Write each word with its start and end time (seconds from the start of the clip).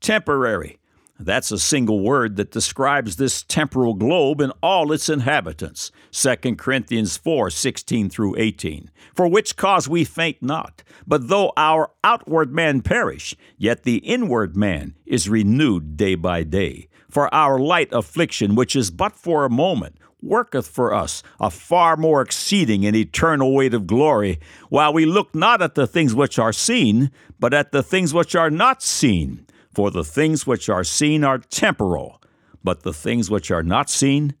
temporary. 0.00 0.80
That's 1.22 1.52
a 1.52 1.58
single 1.58 2.00
word 2.00 2.36
that 2.36 2.50
describes 2.50 3.16
this 3.16 3.42
temporal 3.42 3.92
globe 3.92 4.40
and 4.40 4.54
all 4.62 4.90
its 4.90 5.10
inhabitants. 5.10 5.92
2 6.12 6.56
Corinthians 6.56 7.18
4 7.18 7.50
16 7.50 8.08
through 8.08 8.36
18. 8.38 8.90
For 9.14 9.28
which 9.28 9.56
cause 9.56 9.86
we 9.86 10.04
faint 10.04 10.42
not, 10.42 10.82
but 11.06 11.28
though 11.28 11.52
our 11.58 11.90
outward 12.02 12.54
man 12.54 12.80
perish, 12.80 13.36
yet 13.58 13.82
the 13.82 13.98
inward 13.98 14.56
man 14.56 14.94
is 15.04 15.28
renewed 15.28 15.98
day 15.98 16.14
by 16.14 16.42
day. 16.42 16.88
For 17.10 17.32
our 17.34 17.58
light 17.58 17.92
affliction, 17.92 18.54
which 18.54 18.74
is 18.74 18.90
but 18.90 19.14
for 19.14 19.44
a 19.44 19.50
moment, 19.50 19.98
worketh 20.22 20.68
for 20.68 20.94
us 20.94 21.22
a 21.38 21.50
far 21.50 21.98
more 21.98 22.22
exceeding 22.22 22.86
and 22.86 22.96
eternal 22.96 23.54
weight 23.54 23.74
of 23.74 23.86
glory, 23.86 24.38
while 24.70 24.92
we 24.92 25.04
look 25.04 25.34
not 25.34 25.60
at 25.60 25.74
the 25.74 25.86
things 25.86 26.14
which 26.14 26.38
are 26.38 26.52
seen, 26.52 27.10
but 27.38 27.52
at 27.52 27.72
the 27.72 27.82
things 27.82 28.14
which 28.14 28.34
are 28.34 28.50
not 28.50 28.82
seen. 28.82 29.46
For 29.72 29.90
the 29.90 30.04
things 30.04 30.46
which 30.46 30.68
are 30.68 30.84
seen 30.84 31.22
are 31.24 31.38
temporal, 31.38 32.20
but 32.62 32.82
the 32.82 32.92
things 32.92 33.30
which 33.30 33.50
are 33.50 33.62
not 33.62 33.88
seen 33.88 34.34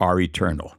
are 0.00 0.20
eternal. 0.20 0.74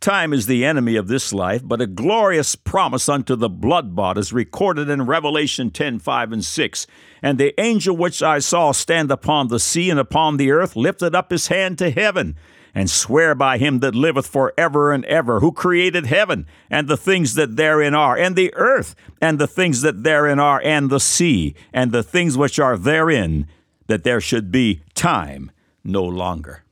Time 0.00 0.32
is 0.32 0.46
the 0.46 0.64
enemy 0.64 0.94
of 0.94 1.08
this 1.08 1.32
life, 1.32 1.60
but 1.64 1.80
a 1.80 1.86
glorious 1.86 2.54
promise 2.54 3.08
unto 3.08 3.34
the 3.34 3.48
blood 3.48 3.96
bought 3.96 4.16
is 4.16 4.32
recorded 4.32 4.88
in 4.88 5.06
Revelation 5.06 5.72
10 5.72 5.98
5 5.98 6.32
and 6.32 6.44
6. 6.44 6.86
And 7.20 7.36
the 7.36 7.60
angel 7.60 7.96
which 7.96 8.22
I 8.22 8.38
saw 8.38 8.70
stand 8.70 9.10
upon 9.10 9.48
the 9.48 9.58
sea 9.58 9.90
and 9.90 9.98
upon 9.98 10.36
the 10.36 10.52
earth 10.52 10.76
lifted 10.76 11.16
up 11.16 11.32
his 11.32 11.48
hand 11.48 11.78
to 11.78 11.90
heaven 11.90 12.36
and 12.78 12.88
swear 12.88 13.34
by 13.34 13.58
him 13.58 13.80
that 13.80 13.92
liveth 13.92 14.28
for 14.28 14.54
ever 14.56 14.92
and 14.92 15.04
ever, 15.06 15.40
who 15.40 15.50
created 15.50 16.06
heaven 16.06 16.46
and 16.70 16.86
the 16.86 16.96
things 16.96 17.34
that 17.34 17.56
therein 17.56 17.92
are, 17.92 18.16
and 18.16 18.36
the 18.36 18.54
earth 18.54 18.94
and 19.20 19.40
the 19.40 19.48
things 19.48 19.82
that 19.82 20.04
therein 20.04 20.38
are, 20.38 20.62
and 20.62 20.88
the 20.88 21.00
sea 21.00 21.56
and 21.72 21.90
the 21.90 22.04
things 22.04 22.38
which 22.38 22.60
are 22.60 22.78
therein, 22.78 23.48
that 23.88 24.04
there 24.04 24.20
should 24.20 24.52
be 24.52 24.80
time 24.94 25.50
no 25.82 26.04
longer. 26.04 26.62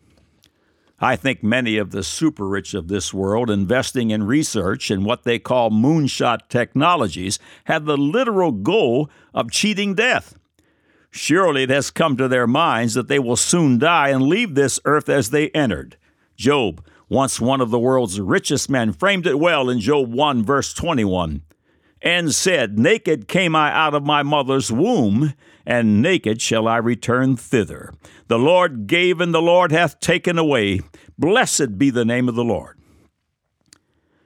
I 1.01 1.17
think 1.17 1.43
many 1.43 1.77
of 1.77 1.91
the 1.91 2.05
super 2.05 2.47
rich 2.47 2.73
of 2.73 2.87
this 2.87 3.13
world 3.13 3.51
investing 3.51 4.13
in 4.13 4.29
research 4.29 4.93
and 4.93 5.05
what 5.05 5.25
they 5.25 5.41
call 5.41 5.71
moonshot 5.71 6.49
technologies 6.49 7.41
have 7.65 7.85
the 7.85 7.97
literal 7.97 8.53
goal 8.53 9.11
of 9.35 9.51
cheating 9.51 9.97
death. 9.97 10.39
Surely 11.17 11.63
it 11.63 11.71
has 11.71 11.91
come 11.91 12.17
to 12.19 12.29
their 12.29 12.47
minds 12.47 12.93
that 12.95 13.09
they 13.09 13.19
will 13.19 13.37
soon 13.37 13.79
die 13.79 14.11
and 14.11 14.23
leave 14.23 14.55
this 14.55 14.79
earth 14.85 15.09
as 15.09 15.31
they 15.31 15.49
entered. 15.51 15.97
Job, 16.37 16.85
once 17.09 17.41
one 17.41 17.61
of 17.61 17.71
the 17.71 17.79
world's 17.79 18.21
richest 18.21 18.69
men, 18.69 18.93
framed 18.93 19.27
it 19.27 19.39
well 19.39 19.69
in 19.69 19.81
Job 19.81 20.13
1, 20.13 20.45
verse 20.45 20.75
21, 20.75 21.43
and 22.03 22.35
said, 22.35 22.79
Naked 22.79 23.29
came 23.29 23.57
I 23.57 23.73
out 23.73 23.95
of 23.95 24.05
my 24.05 24.23
mother's 24.23 24.71
womb, 24.71 25.35
and 25.65 26.03
naked 26.03 26.41
shall 26.41 26.69
I 26.69 26.77
return 26.77 27.37
thither. 27.37 27.93
The 28.29 28.39
Lord 28.39 28.87
gave, 28.87 29.21
and 29.21 29.35
the 29.35 29.43
Lord 29.43 29.73
hath 29.73 30.01
taken 30.01 30.39
away. 30.39 30.81
Blessed 31.19 31.79
be 31.79 31.91
the 31.91 32.05
name 32.05 32.29
of 32.29 32.35
the 32.35 32.45
Lord. 32.45 32.79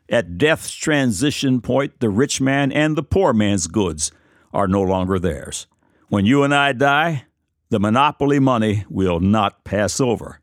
At 0.09 0.39
death's 0.39 0.73
transition 0.73 1.61
point, 1.61 2.01
the 2.01 2.11
rich 2.11 2.41
man 2.41 2.73
and 2.73 2.97
the 2.97 3.03
poor 3.03 3.33
man's 3.33 3.69
goods 3.69 4.11
are 4.53 4.67
no 4.67 4.83
longer 4.83 5.19
theirs. 5.19 5.69
When 6.09 6.27
you 6.27 6.43
and 6.43 6.53
I 6.53 6.73
die, 6.73 7.27
the 7.69 7.79
monopoly 7.79 8.41
money 8.41 8.85
will 8.91 9.21
not 9.21 9.63
pass 9.63 10.01
over. 10.01 10.40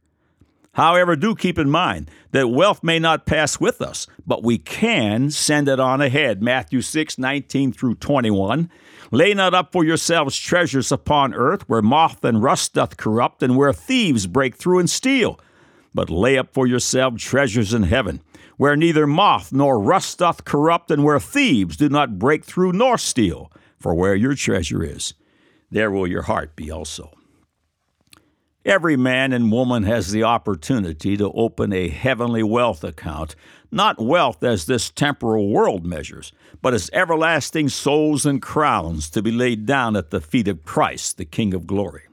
However, 0.77 1.15
do 1.15 1.33
keep 1.33 1.57
in 1.57 1.71
mind 1.71 2.11
that 2.33 2.49
wealth 2.49 2.83
may 2.83 2.99
not 2.99 3.25
pass 3.25 3.59
with 3.59 3.81
us, 3.81 4.05
but 4.27 4.43
we 4.43 4.59
can 4.59 5.31
send 5.31 5.67
it 5.67 5.79
on 5.79 6.01
ahead. 6.01 6.43
Matthew 6.43 6.81
6, 6.81 7.17
19 7.17 7.71
through 7.71 7.95
21. 7.95 8.69
Lay 9.09 9.33
not 9.33 9.55
up 9.55 9.71
for 9.71 9.83
yourselves 9.83 10.37
treasures 10.37 10.91
upon 10.91 11.33
earth, 11.33 11.67
where 11.67 11.81
moth 11.81 12.23
and 12.23 12.43
rust 12.43 12.75
doth 12.75 12.95
corrupt, 12.95 13.41
and 13.41 13.57
where 13.57 13.73
thieves 13.73 14.27
break 14.27 14.55
through 14.55 14.77
and 14.77 14.87
steal. 14.87 15.39
But 15.95 16.11
lay 16.11 16.37
up 16.37 16.53
for 16.53 16.67
yourselves 16.67 17.23
treasures 17.23 17.73
in 17.73 17.81
heaven, 17.81 18.21
where 18.57 18.75
neither 18.75 19.07
moth 19.07 19.51
nor 19.51 19.79
rust 19.79 20.19
doth 20.19 20.45
corrupt, 20.45 20.91
and 20.91 21.03
where 21.03 21.19
thieves 21.19 21.75
do 21.75 21.89
not 21.89 22.19
break 22.19 22.45
through 22.45 22.73
nor 22.73 22.99
steal. 22.99 23.51
For 23.79 23.95
where 23.95 24.13
your 24.13 24.35
treasure 24.35 24.83
is, 24.83 25.15
there 25.71 25.89
will 25.89 26.05
your 26.05 26.23
heart 26.23 26.55
be 26.55 26.69
also. 26.69 27.16
Every 28.65 28.97
man 28.97 29.31
and 29.31 29.51
woman 29.51 29.83
has 29.83 30.11
the 30.11 30.23
opportunity 30.23 31.15
to 31.17 31.31
open 31.31 31.71
a 31.71 31.87
heavenly 31.87 32.43
wealth 32.43 32.83
account, 32.83 33.35
not 33.71 34.01
wealth 34.01 34.43
as 34.43 34.65
this 34.65 34.89
temporal 34.89 35.49
world 35.49 35.85
measures, 35.85 36.33
but 36.61 36.73
as 36.73 36.89
everlasting 36.91 37.69
souls 37.69 38.25
and 38.25 38.41
crowns 38.41 39.09
to 39.11 39.21
be 39.21 39.31
laid 39.31 39.65
down 39.65 39.95
at 39.95 40.09
the 40.09 40.19
feet 40.19 40.47
of 40.49 40.65
Christ, 40.65 41.17
the 41.17 41.25
King 41.25 41.53
of 41.53 41.65
glory. 41.65 42.03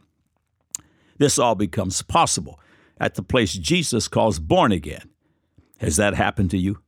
This 1.18 1.38
all 1.38 1.54
becomes 1.54 2.02
possible 2.02 2.60
at 2.98 3.14
the 3.14 3.22
place 3.22 3.54
Jesus 3.54 4.06
calls 4.06 4.38
born 4.38 4.70
again. 4.70 5.10
Has 5.78 5.96
that 5.96 6.14
happened 6.14 6.50
to 6.52 6.58
you? 6.58 6.78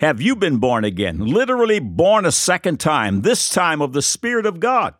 Have 0.00 0.20
you 0.20 0.34
been 0.34 0.56
born 0.56 0.84
again, 0.84 1.18
literally 1.18 1.78
born 1.78 2.26
a 2.26 2.32
second 2.32 2.80
time, 2.80 3.22
this 3.22 3.48
time 3.48 3.80
of 3.80 3.92
the 3.92 4.02
Spirit 4.02 4.44
of 4.44 4.58
God? 4.58 4.94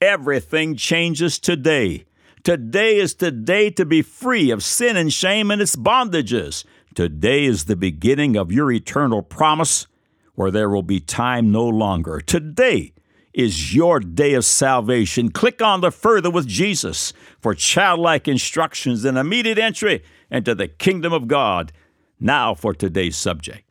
Everything 0.00 0.74
changes 0.74 1.38
today. 1.38 2.05
Today 2.46 2.98
is 2.98 3.16
the 3.16 3.32
day 3.32 3.70
to 3.70 3.84
be 3.84 4.02
free 4.02 4.52
of 4.52 4.62
sin 4.62 4.96
and 4.96 5.12
shame 5.12 5.50
and 5.50 5.60
its 5.60 5.74
bondages. 5.74 6.64
Today 6.94 7.44
is 7.44 7.64
the 7.64 7.74
beginning 7.74 8.36
of 8.36 8.52
your 8.52 8.70
eternal 8.70 9.20
promise 9.20 9.88
where 10.36 10.52
there 10.52 10.70
will 10.70 10.84
be 10.84 11.00
time 11.00 11.50
no 11.50 11.66
longer. 11.66 12.20
Today 12.20 12.92
is 13.34 13.74
your 13.74 13.98
day 13.98 14.34
of 14.34 14.44
salvation. 14.44 15.32
Click 15.32 15.60
on 15.60 15.80
the 15.80 15.90
Further 15.90 16.30
with 16.30 16.46
Jesus 16.46 17.12
for 17.40 17.52
childlike 17.52 18.28
instructions 18.28 19.04
and 19.04 19.18
immediate 19.18 19.58
entry 19.58 20.04
into 20.30 20.54
the 20.54 20.68
kingdom 20.68 21.12
of 21.12 21.26
God. 21.26 21.72
Now 22.20 22.54
for 22.54 22.72
today's 22.72 23.16
subject. 23.16 23.68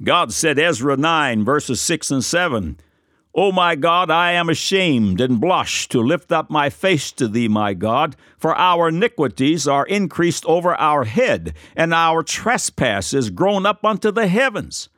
God 0.00 0.32
said, 0.32 0.60
Ezra 0.60 0.96
9, 0.96 1.44
verses 1.44 1.80
6 1.80 2.12
and 2.12 2.24
7. 2.24 2.78
O 3.40 3.52
my 3.52 3.76
God, 3.76 4.10
I 4.10 4.32
am 4.32 4.48
ashamed 4.48 5.20
and 5.20 5.40
blush 5.40 5.86
to 5.90 6.00
lift 6.00 6.32
up 6.32 6.50
my 6.50 6.70
face 6.70 7.12
to 7.12 7.28
thee, 7.28 7.46
my 7.46 7.72
God, 7.72 8.16
for 8.36 8.52
our 8.56 8.88
iniquities 8.88 9.68
are 9.68 9.86
increased 9.86 10.44
over 10.46 10.74
our 10.74 11.04
head, 11.04 11.54
and 11.76 11.94
our 11.94 12.24
trespass 12.24 13.14
is 13.14 13.30
grown 13.30 13.64
up 13.64 13.84
unto 13.84 14.10
the 14.10 14.26
heavens. 14.26 14.88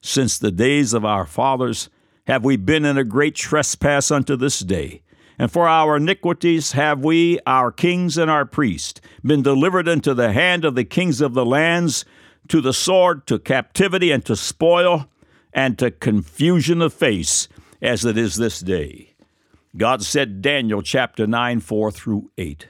Since 0.00 0.38
the 0.38 0.50
days 0.50 0.94
of 0.94 1.04
our 1.04 1.26
fathers 1.26 1.90
have 2.26 2.42
we 2.42 2.56
been 2.56 2.86
in 2.86 2.96
a 2.96 3.04
great 3.04 3.34
trespass 3.34 4.10
unto 4.10 4.34
this 4.34 4.60
day. 4.60 5.02
And 5.38 5.52
for 5.52 5.68
our 5.68 5.98
iniquities 5.98 6.72
have 6.72 7.04
we, 7.04 7.38
our 7.46 7.70
kings 7.70 8.16
and 8.16 8.30
our 8.30 8.46
priests, 8.46 9.02
been 9.22 9.42
delivered 9.42 9.88
into 9.88 10.14
the 10.14 10.32
hand 10.32 10.64
of 10.64 10.74
the 10.74 10.84
kings 10.84 11.20
of 11.20 11.34
the 11.34 11.44
lands, 11.44 12.06
to 12.48 12.62
the 12.62 12.72
sword, 12.72 13.26
to 13.26 13.38
captivity, 13.38 14.10
and 14.10 14.24
to 14.24 14.36
spoil, 14.36 15.06
and 15.52 15.78
to 15.78 15.90
confusion 15.90 16.80
of 16.80 16.94
face 16.94 17.46
as 17.82 18.04
it 18.04 18.16
is 18.16 18.36
this 18.36 18.60
day. 18.60 19.14
God 19.76 20.02
said, 20.02 20.42
Daniel 20.42 20.82
chapter 20.82 21.26
9, 21.26 21.60
4 21.60 21.90
through 21.90 22.30
8. 22.36 22.66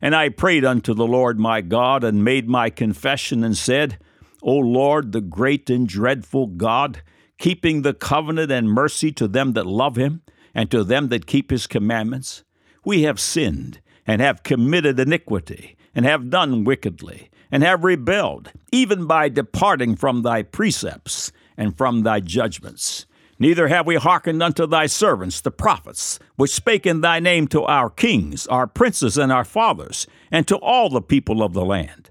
And 0.00 0.14
I 0.14 0.28
prayed 0.28 0.64
unto 0.64 0.94
the 0.94 1.06
Lord 1.06 1.38
my 1.38 1.60
God, 1.60 2.04
and 2.04 2.24
made 2.24 2.48
my 2.48 2.70
confession, 2.70 3.44
and 3.44 3.56
said, 3.56 3.98
O 4.42 4.54
Lord, 4.54 5.12
the 5.12 5.20
great 5.20 5.68
and 5.68 5.86
dreadful 5.86 6.46
God, 6.46 7.02
keeping 7.38 7.82
the 7.82 7.94
covenant 7.94 8.50
and 8.50 8.70
mercy 8.70 9.12
to 9.12 9.28
them 9.28 9.52
that 9.54 9.66
love 9.66 9.96
him, 9.96 10.22
and 10.54 10.70
to 10.70 10.84
them 10.84 11.08
that 11.08 11.26
keep 11.26 11.50
his 11.50 11.66
commandments, 11.66 12.44
we 12.84 13.02
have 13.02 13.20
sinned, 13.20 13.80
and 14.06 14.22
have 14.22 14.42
committed 14.42 14.98
iniquity, 14.98 15.76
and 15.94 16.06
have 16.06 16.30
done 16.30 16.64
wickedly, 16.64 17.30
and 17.50 17.62
have 17.62 17.84
rebelled, 17.84 18.50
even 18.72 19.06
by 19.06 19.28
departing 19.28 19.96
from 19.96 20.22
thy 20.22 20.42
precepts 20.42 21.32
and 21.56 21.76
from 21.76 22.02
thy 22.02 22.20
judgments. 22.20 23.06
Neither 23.40 23.68
have 23.68 23.86
we 23.86 23.96
hearkened 23.96 24.42
unto 24.42 24.66
thy 24.66 24.84
servants, 24.84 25.40
the 25.40 25.50
prophets, 25.50 26.18
which 26.36 26.54
spake 26.54 26.84
in 26.84 27.00
thy 27.00 27.20
name 27.20 27.48
to 27.48 27.62
our 27.62 27.88
kings, 27.88 28.46
our 28.48 28.66
princes, 28.66 29.16
and 29.16 29.32
our 29.32 29.46
fathers, 29.46 30.06
and 30.30 30.46
to 30.46 30.56
all 30.58 30.90
the 30.90 31.00
people 31.00 31.42
of 31.42 31.54
the 31.54 31.64
land. 31.64 32.10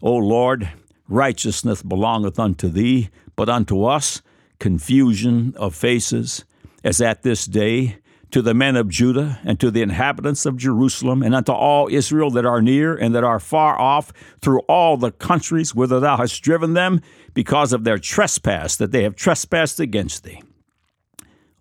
O 0.00 0.16
Lord, 0.16 0.70
righteousness 1.06 1.82
belongeth 1.82 2.38
unto 2.38 2.70
thee, 2.70 3.10
but 3.36 3.50
unto 3.50 3.84
us 3.84 4.22
confusion 4.58 5.52
of 5.56 5.74
faces, 5.74 6.46
as 6.82 7.02
at 7.02 7.22
this 7.22 7.44
day, 7.44 7.98
to 8.30 8.40
the 8.40 8.54
men 8.54 8.76
of 8.76 8.88
Judah, 8.88 9.38
and 9.44 9.60
to 9.60 9.70
the 9.70 9.82
inhabitants 9.82 10.46
of 10.46 10.56
Jerusalem, 10.56 11.22
and 11.22 11.34
unto 11.34 11.52
all 11.52 11.88
Israel 11.90 12.30
that 12.30 12.46
are 12.46 12.62
near 12.62 12.94
and 12.96 13.14
that 13.14 13.24
are 13.24 13.40
far 13.40 13.78
off, 13.78 14.14
through 14.40 14.60
all 14.60 14.96
the 14.96 15.10
countries 15.10 15.74
whither 15.74 16.00
thou 16.00 16.16
hast 16.16 16.42
driven 16.42 16.72
them, 16.72 17.02
because 17.34 17.74
of 17.74 17.84
their 17.84 17.98
trespass 17.98 18.76
that 18.76 18.92
they 18.92 19.02
have 19.02 19.14
trespassed 19.14 19.78
against 19.78 20.24
thee. 20.24 20.40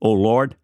O 0.01 0.11
Lord, 0.11 0.55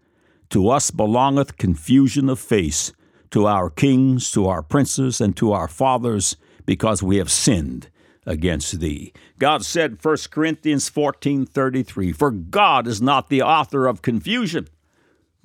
to 0.49 0.69
us 0.69 0.91
belongeth 0.91 1.57
confusion 1.57 2.29
of 2.29 2.39
face, 2.39 2.93
to 3.31 3.45
our 3.47 3.69
kings, 3.69 4.31
to 4.31 4.47
our 4.47 4.61
princes, 4.61 5.19
and 5.19 5.35
to 5.37 5.51
our 5.51 5.67
fathers, 5.67 6.37
because 6.65 7.03
we 7.03 7.17
have 7.17 7.31
sinned 7.31 7.89
against 8.25 8.79
thee. 8.79 9.13
God 9.37 9.65
said 9.65 10.01
1 10.01 10.31
Corinthians 10.31 10.89
14:33, 10.89 12.11
"For 12.11 12.31
God 12.31 12.87
is 12.87 13.01
not 13.01 13.29
the 13.29 13.41
author 13.41 13.87
of 13.87 14.01
confusion, 14.01 14.67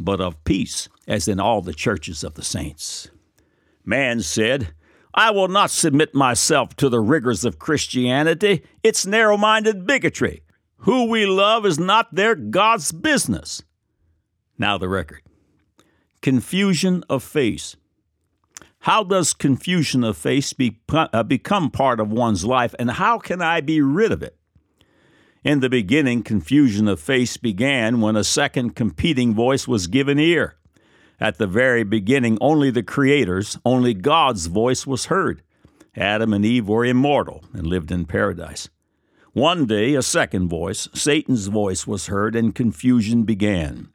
but 0.01 0.21
of 0.21 0.43
peace, 0.45 0.89
as 1.07 1.29
in 1.29 1.39
all 1.39 1.61
the 1.61 1.75
churches 1.75 2.25
of 2.25 2.35
the 2.35 2.43
saints. 2.43 3.09
Man 3.85 4.21
said, 4.23 4.75
I 5.13 5.31
will 5.31 5.49
not 5.49 5.71
submit 5.71 6.15
myself 6.15 6.75
to 6.77 6.89
the 6.89 7.01
rigors 7.01 7.45
of 7.45 7.59
Christianity. 7.59 8.63
It's 8.83 9.05
narrow 9.05 9.37
minded 9.37 9.87
bigotry. 9.87 10.43
Who 10.79 11.11
we 11.11 11.27
love 11.27 11.67
is 11.67 11.79
not 11.79 12.15
their 12.15 12.35
God's 12.35 12.93
business. 12.93 13.63
Now, 14.61 14.77
the 14.77 14.91
record 14.91 15.23
confusion 16.21 17.03
of 17.09 17.23
face. 17.23 17.77
How 18.81 19.03
does 19.03 19.33
confusion 19.33 20.05
of 20.05 20.19
face 20.19 20.53
be, 20.53 20.81
uh, 20.91 21.23
become 21.23 21.71
part 21.71 21.99
of 21.99 22.13
one's 22.13 22.45
life, 22.45 22.75
and 22.79 22.91
how 22.91 23.19
can 23.19 23.41
I 23.41 23.63
be 23.63 23.81
rid 23.81 24.13
of 24.13 24.23
it? 24.23 24.37
In 25.43 25.61
the 25.61 25.71
beginning, 25.71 26.23
confusion 26.23 26.89
of 26.89 27.01
face 27.01 27.39
began 27.39 28.03
when 28.03 28.17
a 28.17 28.25
second 28.25 28.77
competing 28.77 29.35
voice 29.35 29.67
was 29.67 29.87
given 29.87 30.19
ear. 30.19 30.57
At 31.19 31.39
the 31.39 31.47
very 31.47 31.83
beginning, 31.83 32.37
only 32.43 32.71
the 32.71 32.83
Creator's, 32.83 33.59
only 33.65 33.95
God's 33.95 34.47
voice 34.47 34.87
was 34.87 35.07
heard. 35.07 35.43
Adam 35.97 36.35
and 36.35 36.45
Eve 36.45 36.69
were 36.69 36.85
immortal 36.85 37.45
and 37.55 37.67
lived 37.67 37.91
in 37.91 38.05
paradise. 38.05 38.69
One 39.33 39.65
day, 39.65 39.95
a 39.95 40.03
second 40.03 40.49
voice, 40.49 40.87
Satan's 40.93 41.47
voice, 41.47 41.87
was 41.87 42.09
heard, 42.09 42.37
and 42.37 42.55
confusion 42.55 43.23
began. 43.23 43.89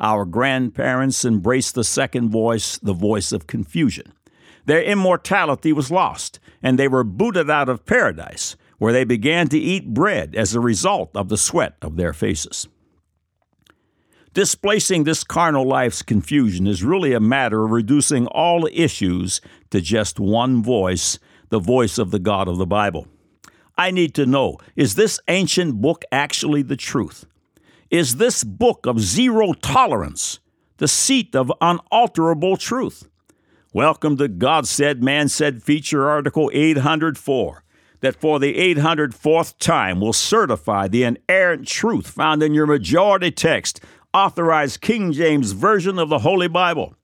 Our 0.00 0.24
grandparents 0.24 1.26
embraced 1.26 1.74
the 1.74 1.84
second 1.84 2.30
voice, 2.30 2.78
the 2.78 2.94
voice 2.94 3.32
of 3.32 3.46
confusion. 3.46 4.12
Their 4.64 4.82
immortality 4.82 5.72
was 5.72 5.90
lost, 5.90 6.40
and 6.62 6.78
they 6.78 6.88
were 6.88 7.04
booted 7.04 7.50
out 7.50 7.68
of 7.68 7.84
paradise, 7.84 8.56
where 8.78 8.94
they 8.94 9.04
began 9.04 9.48
to 9.48 9.58
eat 9.58 9.92
bread 9.92 10.34
as 10.34 10.54
a 10.54 10.60
result 10.60 11.10
of 11.14 11.28
the 11.28 11.36
sweat 11.36 11.74
of 11.82 11.96
their 11.96 12.14
faces. 12.14 12.66
Displacing 14.32 15.04
this 15.04 15.24
carnal 15.24 15.66
life's 15.66 16.02
confusion 16.02 16.66
is 16.66 16.84
really 16.84 17.12
a 17.12 17.20
matter 17.20 17.64
of 17.64 17.72
reducing 17.72 18.26
all 18.28 18.68
issues 18.72 19.40
to 19.70 19.80
just 19.80 20.20
one 20.20 20.62
voice, 20.62 21.18
the 21.50 21.58
voice 21.58 21.98
of 21.98 22.10
the 22.10 22.20
God 22.20 22.48
of 22.48 22.56
the 22.56 22.66
Bible. 22.66 23.06
I 23.76 23.90
need 23.90 24.14
to 24.14 24.26
know 24.26 24.58
is 24.76 24.94
this 24.94 25.20
ancient 25.28 25.80
book 25.80 26.04
actually 26.12 26.62
the 26.62 26.76
truth? 26.76 27.26
Is 27.90 28.18
this 28.18 28.44
book 28.44 28.86
of 28.86 29.00
zero 29.00 29.52
tolerance 29.52 30.38
the 30.76 30.86
seat 30.86 31.34
of 31.34 31.52
unalterable 31.60 32.56
truth? 32.56 33.08
Welcome 33.74 34.16
to 34.18 34.28
God 34.28 34.68
Said, 34.68 35.02
Man 35.02 35.28
Said 35.28 35.60
feature 35.60 36.08
article 36.08 36.52
804 36.54 37.64
that 37.98 38.14
for 38.14 38.38
the 38.38 38.54
804th 38.76 39.58
time 39.58 40.00
will 40.00 40.12
certify 40.12 40.86
the 40.86 41.02
inerrant 41.02 41.66
truth 41.66 42.08
found 42.08 42.44
in 42.44 42.54
your 42.54 42.68
majority 42.68 43.32
text 43.32 43.80
authorized 44.14 44.80
King 44.80 45.10
James 45.10 45.50
Version 45.50 45.98
of 45.98 46.08
the 46.08 46.20
Holy 46.20 46.46
Bible. 46.46 46.94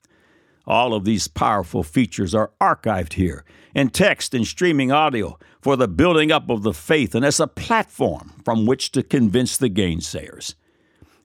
All 0.69 0.94
of 0.94 1.05
these 1.05 1.27
powerful 1.27 1.82
features 1.82 2.32
are 2.32 2.53
archived 2.61 3.15
here 3.15 3.44
in 3.75 3.91
text 3.91 4.35
and 4.35 4.47
streaming 4.47 4.93
audio 4.93 5.37
for 5.61 5.75
the 5.75 5.89
building 5.89 6.31
up 6.31 6.49
of 6.49 6.62
the 6.62 6.73
faith 6.73 7.17
and 7.17 7.25
as 7.25 7.41
a 7.41 7.49
platform 7.49 8.41
from 8.44 8.67
which 8.67 8.93
to 8.93 9.03
convince 9.03 9.56
the 9.56 9.69
gainsayers. 9.69 10.55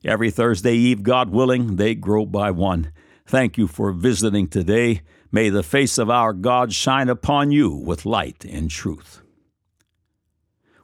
Every 0.04 0.30
Thursday 0.30 0.74
Eve, 0.74 1.02
God 1.02 1.30
willing, 1.30 1.76
they 1.76 1.94
grow 1.94 2.26
by 2.26 2.50
one. 2.50 2.92
Thank 3.24 3.56
you 3.56 3.68
for 3.68 3.92
visiting 3.92 4.48
today. 4.48 5.02
May 5.30 5.48
the 5.48 5.62
face 5.62 5.96
of 5.96 6.10
our 6.10 6.32
God 6.32 6.72
shine 6.72 7.08
upon 7.08 7.52
you 7.52 7.70
with 7.70 8.04
light 8.04 8.44
and 8.44 8.68
truth. 8.68 9.22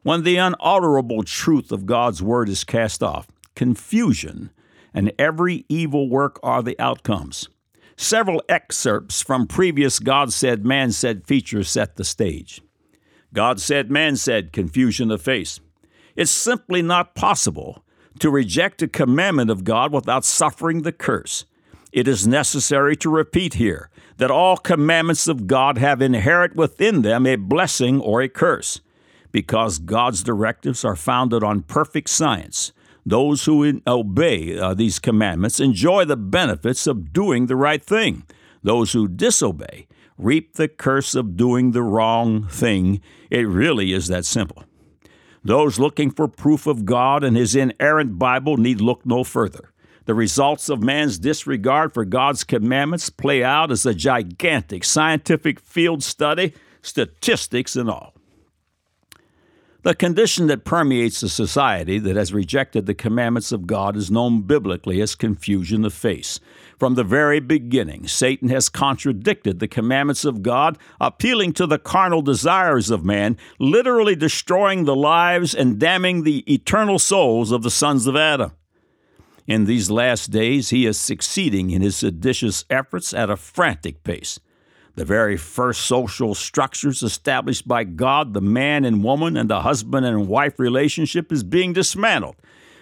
When 0.02 0.22
the 0.22 0.36
unalterable 0.36 1.24
truth 1.24 1.72
of 1.72 1.84
God's 1.84 2.22
Word 2.22 2.48
is 2.48 2.64
cast 2.64 3.02
off, 3.02 3.26
confusion 3.54 4.50
and 4.94 5.12
every 5.18 5.66
evil 5.68 6.08
work 6.08 6.38
are 6.42 6.62
the 6.62 6.78
outcomes. 6.78 7.48
Several 7.96 8.42
excerpts 8.48 9.20
from 9.20 9.48
previous 9.48 9.98
God 9.98 10.32
said, 10.32 10.64
man 10.64 10.92
said 10.92 11.26
features 11.26 11.68
set 11.68 11.96
the 11.96 12.04
stage. 12.04 12.62
God 13.34 13.60
said, 13.60 13.90
man 13.90 14.16
said, 14.16 14.52
confusion 14.52 15.10
of 15.10 15.20
face. 15.20 15.60
It's 16.16 16.30
simply 16.30 16.80
not 16.80 17.14
possible 17.14 17.84
to 18.18 18.30
reject 18.30 18.82
a 18.82 18.88
commandment 18.88 19.50
of 19.50 19.64
God 19.64 19.92
without 19.92 20.24
suffering 20.24 20.82
the 20.82 20.92
curse. 20.92 21.44
It 21.92 22.06
is 22.06 22.26
necessary 22.26 22.96
to 22.96 23.10
repeat 23.10 23.54
here 23.54 23.90
that 24.18 24.30
all 24.30 24.56
commandments 24.56 25.26
of 25.28 25.46
God 25.46 25.78
have 25.78 26.02
inherent 26.02 26.54
within 26.54 27.02
them 27.02 27.26
a 27.26 27.36
blessing 27.36 28.00
or 28.00 28.20
a 28.20 28.28
curse. 28.28 28.80
Because 29.30 29.78
God's 29.78 30.22
directives 30.22 30.84
are 30.84 30.96
founded 30.96 31.42
on 31.42 31.62
perfect 31.62 32.10
science, 32.10 32.72
those 33.06 33.44
who 33.44 33.80
obey 33.86 34.58
uh, 34.58 34.74
these 34.74 34.98
commandments 34.98 35.60
enjoy 35.60 36.04
the 36.04 36.16
benefits 36.16 36.86
of 36.86 37.12
doing 37.12 37.46
the 37.46 37.56
right 37.56 37.82
thing. 37.82 38.24
Those 38.62 38.92
who 38.92 39.08
disobey 39.08 39.86
reap 40.18 40.54
the 40.54 40.68
curse 40.68 41.14
of 41.14 41.36
doing 41.36 41.70
the 41.70 41.82
wrong 41.82 42.46
thing. 42.48 43.00
It 43.30 43.46
really 43.46 43.92
is 43.92 44.08
that 44.08 44.24
simple. 44.24 44.64
Those 45.44 45.78
looking 45.78 46.10
for 46.10 46.28
proof 46.28 46.66
of 46.66 46.84
God 46.84 47.24
and 47.24 47.36
His 47.36 47.54
inerrant 47.54 48.18
Bible 48.18 48.56
need 48.56 48.80
look 48.80 49.04
no 49.06 49.24
further. 49.24 49.72
The 50.06 50.14
results 50.14 50.68
of 50.68 50.82
man's 50.82 51.18
disregard 51.18 51.92
for 51.92 52.04
God's 52.04 52.42
commandments 52.42 53.10
play 53.10 53.44
out 53.44 53.70
as 53.70 53.84
a 53.84 53.94
gigantic 53.94 54.84
scientific 54.84 55.60
field 55.60 56.02
study, 56.02 56.54
statistics 56.80 57.76
and 57.76 57.90
all. 57.90 58.14
The 59.82 59.94
condition 59.94 60.48
that 60.48 60.64
permeates 60.64 61.22
a 61.22 61.28
society 61.28 61.98
that 62.00 62.16
has 62.16 62.32
rejected 62.32 62.86
the 62.86 62.94
commandments 62.94 63.52
of 63.52 63.66
God 63.66 63.96
is 63.96 64.10
known 64.10 64.42
biblically 64.42 65.00
as 65.00 65.14
confusion 65.14 65.84
of 65.84 65.94
face. 65.94 66.40
From 66.78 66.94
the 66.94 67.02
very 67.02 67.40
beginning, 67.40 68.06
Satan 68.06 68.50
has 68.50 68.68
contradicted 68.68 69.58
the 69.58 69.66
commandments 69.66 70.24
of 70.24 70.42
God, 70.42 70.78
appealing 71.00 71.52
to 71.54 71.66
the 71.66 71.78
carnal 71.78 72.22
desires 72.22 72.88
of 72.90 73.04
man, 73.04 73.36
literally 73.58 74.14
destroying 74.14 74.84
the 74.84 74.94
lives 74.94 75.56
and 75.56 75.80
damning 75.80 76.22
the 76.22 76.44
eternal 76.52 77.00
souls 77.00 77.50
of 77.50 77.64
the 77.64 77.70
sons 77.70 78.06
of 78.06 78.14
Adam. 78.14 78.52
In 79.48 79.64
these 79.64 79.90
last 79.90 80.30
days, 80.30 80.70
he 80.70 80.86
is 80.86 81.00
succeeding 81.00 81.70
in 81.70 81.82
his 81.82 81.96
seditious 81.96 82.64
efforts 82.70 83.12
at 83.12 83.30
a 83.30 83.36
frantic 83.36 84.04
pace. 84.04 84.38
The 84.94 85.04
very 85.04 85.36
first 85.36 85.80
social 85.82 86.34
structures 86.34 87.02
established 87.02 87.66
by 87.66 87.84
God, 87.84 88.34
the 88.34 88.40
man 88.40 88.84
and 88.84 89.02
woman 89.02 89.36
and 89.36 89.50
the 89.50 89.62
husband 89.62 90.06
and 90.06 90.28
wife 90.28 90.58
relationship, 90.58 91.32
is 91.32 91.42
being 91.42 91.72
dismantled. 91.72 92.36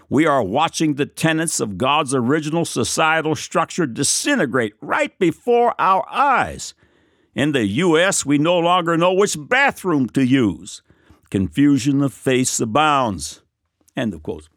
We 0.08 0.26
are 0.26 0.42
watching 0.42 0.94
the 0.94 1.06
tenets 1.06 1.58
of 1.58 1.78
God's 1.78 2.14
original 2.14 2.64
societal 2.64 3.34
structure 3.34 3.86
disintegrate 3.86 4.74
right 4.80 5.18
before 5.18 5.74
our 5.80 6.06
eyes. 6.08 6.74
In 7.34 7.52
the 7.52 7.66
U.S., 7.66 8.24
we 8.24 8.38
no 8.38 8.58
longer 8.58 8.96
know 8.96 9.12
which 9.12 9.36
bathroom 9.38 10.08
to 10.10 10.24
use. 10.24 10.82
Confusion 11.30 12.02
of 12.02 12.14
face 12.14 12.60
abounds. 12.60 13.42
End 13.96 14.14
of 14.14 14.22
quote. 14.22 14.48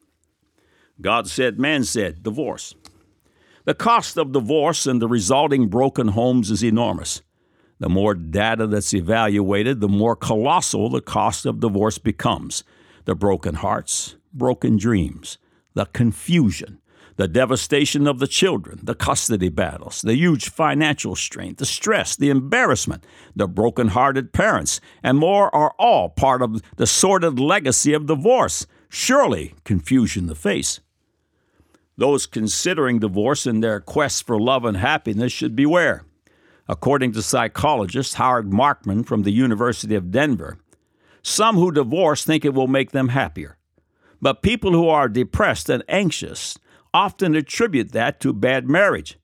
God 1.01 1.27
said, 1.27 1.59
man 1.59 1.83
said, 1.83 2.21
divorce. 2.21 2.75
The 3.65 3.73
cost 3.73 4.17
of 4.17 4.31
divorce 4.31 4.85
and 4.85 5.01
the 5.01 5.07
resulting 5.07 5.67
broken 5.67 6.09
homes 6.09 6.51
is 6.51 6.63
enormous. 6.63 7.21
The 7.79 7.89
more 7.89 8.13
data 8.13 8.67
that's 8.67 8.93
evaluated, 8.93 9.79
the 9.79 9.87
more 9.87 10.15
colossal 10.15 10.89
the 10.89 11.01
cost 11.01 11.45
of 11.45 11.59
divorce 11.59 11.97
becomes. 11.97 12.63
The 13.05 13.15
broken 13.15 13.55
hearts, 13.55 14.15
broken 14.33 14.77
dreams, 14.77 15.37
the 15.73 15.85
confusion, 15.85 16.79
the 17.15 17.27
devastation 17.27 18.07
of 18.07 18.19
the 18.19 18.27
children, 18.27 18.79
the 18.81 18.95
custody 18.95 19.49
battles, 19.49 20.01
the 20.01 20.15
huge 20.15 20.49
financial 20.49 21.15
strain, 21.15 21.53
the 21.57 21.65
stress, 21.65 22.15
the 22.15 22.29
embarrassment, 22.29 23.05
the 23.35 23.47
broken-hearted 23.47 24.31
parents, 24.31 24.79
and 25.03 25.17
more 25.17 25.53
are 25.53 25.73
all 25.77 26.09
part 26.09 26.41
of 26.41 26.61
the 26.77 26.87
sordid 26.87 27.37
legacy 27.37 27.93
of 27.93 28.05
divorce. 28.05 28.65
Surely, 28.87 29.53
confusion 29.65 30.27
the 30.27 30.35
face. 30.35 30.79
Those 31.97 32.25
considering 32.25 32.99
divorce 32.99 33.45
in 33.45 33.59
their 33.59 33.81
quest 33.81 34.25
for 34.25 34.39
love 34.39 34.63
and 34.63 34.77
happiness 34.77 35.33
should 35.33 35.55
beware. 35.57 36.05
According 36.69 37.11
to 37.11 37.21
psychologist 37.21 38.13
Howard 38.15 38.49
Markman 38.49 39.05
from 39.05 39.23
the 39.23 39.31
University 39.31 39.95
of 39.95 40.09
Denver, 40.09 40.57
some 41.21 41.57
who 41.57 41.71
divorce 41.71 42.23
think 42.23 42.45
it 42.45 42.53
will 42.53 42.67
make 42.67 42.91
them 42.91 43.09
happier. 43.09 43.57
But 44.21 44.41
people 44.41 44.73
who 44.73 44.89
are 44.89 45.07
depressed 45.07 45.69
and 45.69 45.83
anxious 45.87 46.57
often 46.93 47.35
attribute 47.35 47.91
that 47.91 48.19
to 48.21 48.33
bad 48.33 48.69
marriage. 48.69 49.17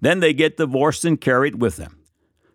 Then 0.00 0.20
they 0.20 0.32
get 0.32 0.56
divorced 0.56 1.04
and 1.04 1.20
carry 1.20 1.48
it 1.48 1.58
with 1.58 1.76
them. 1.76 2.00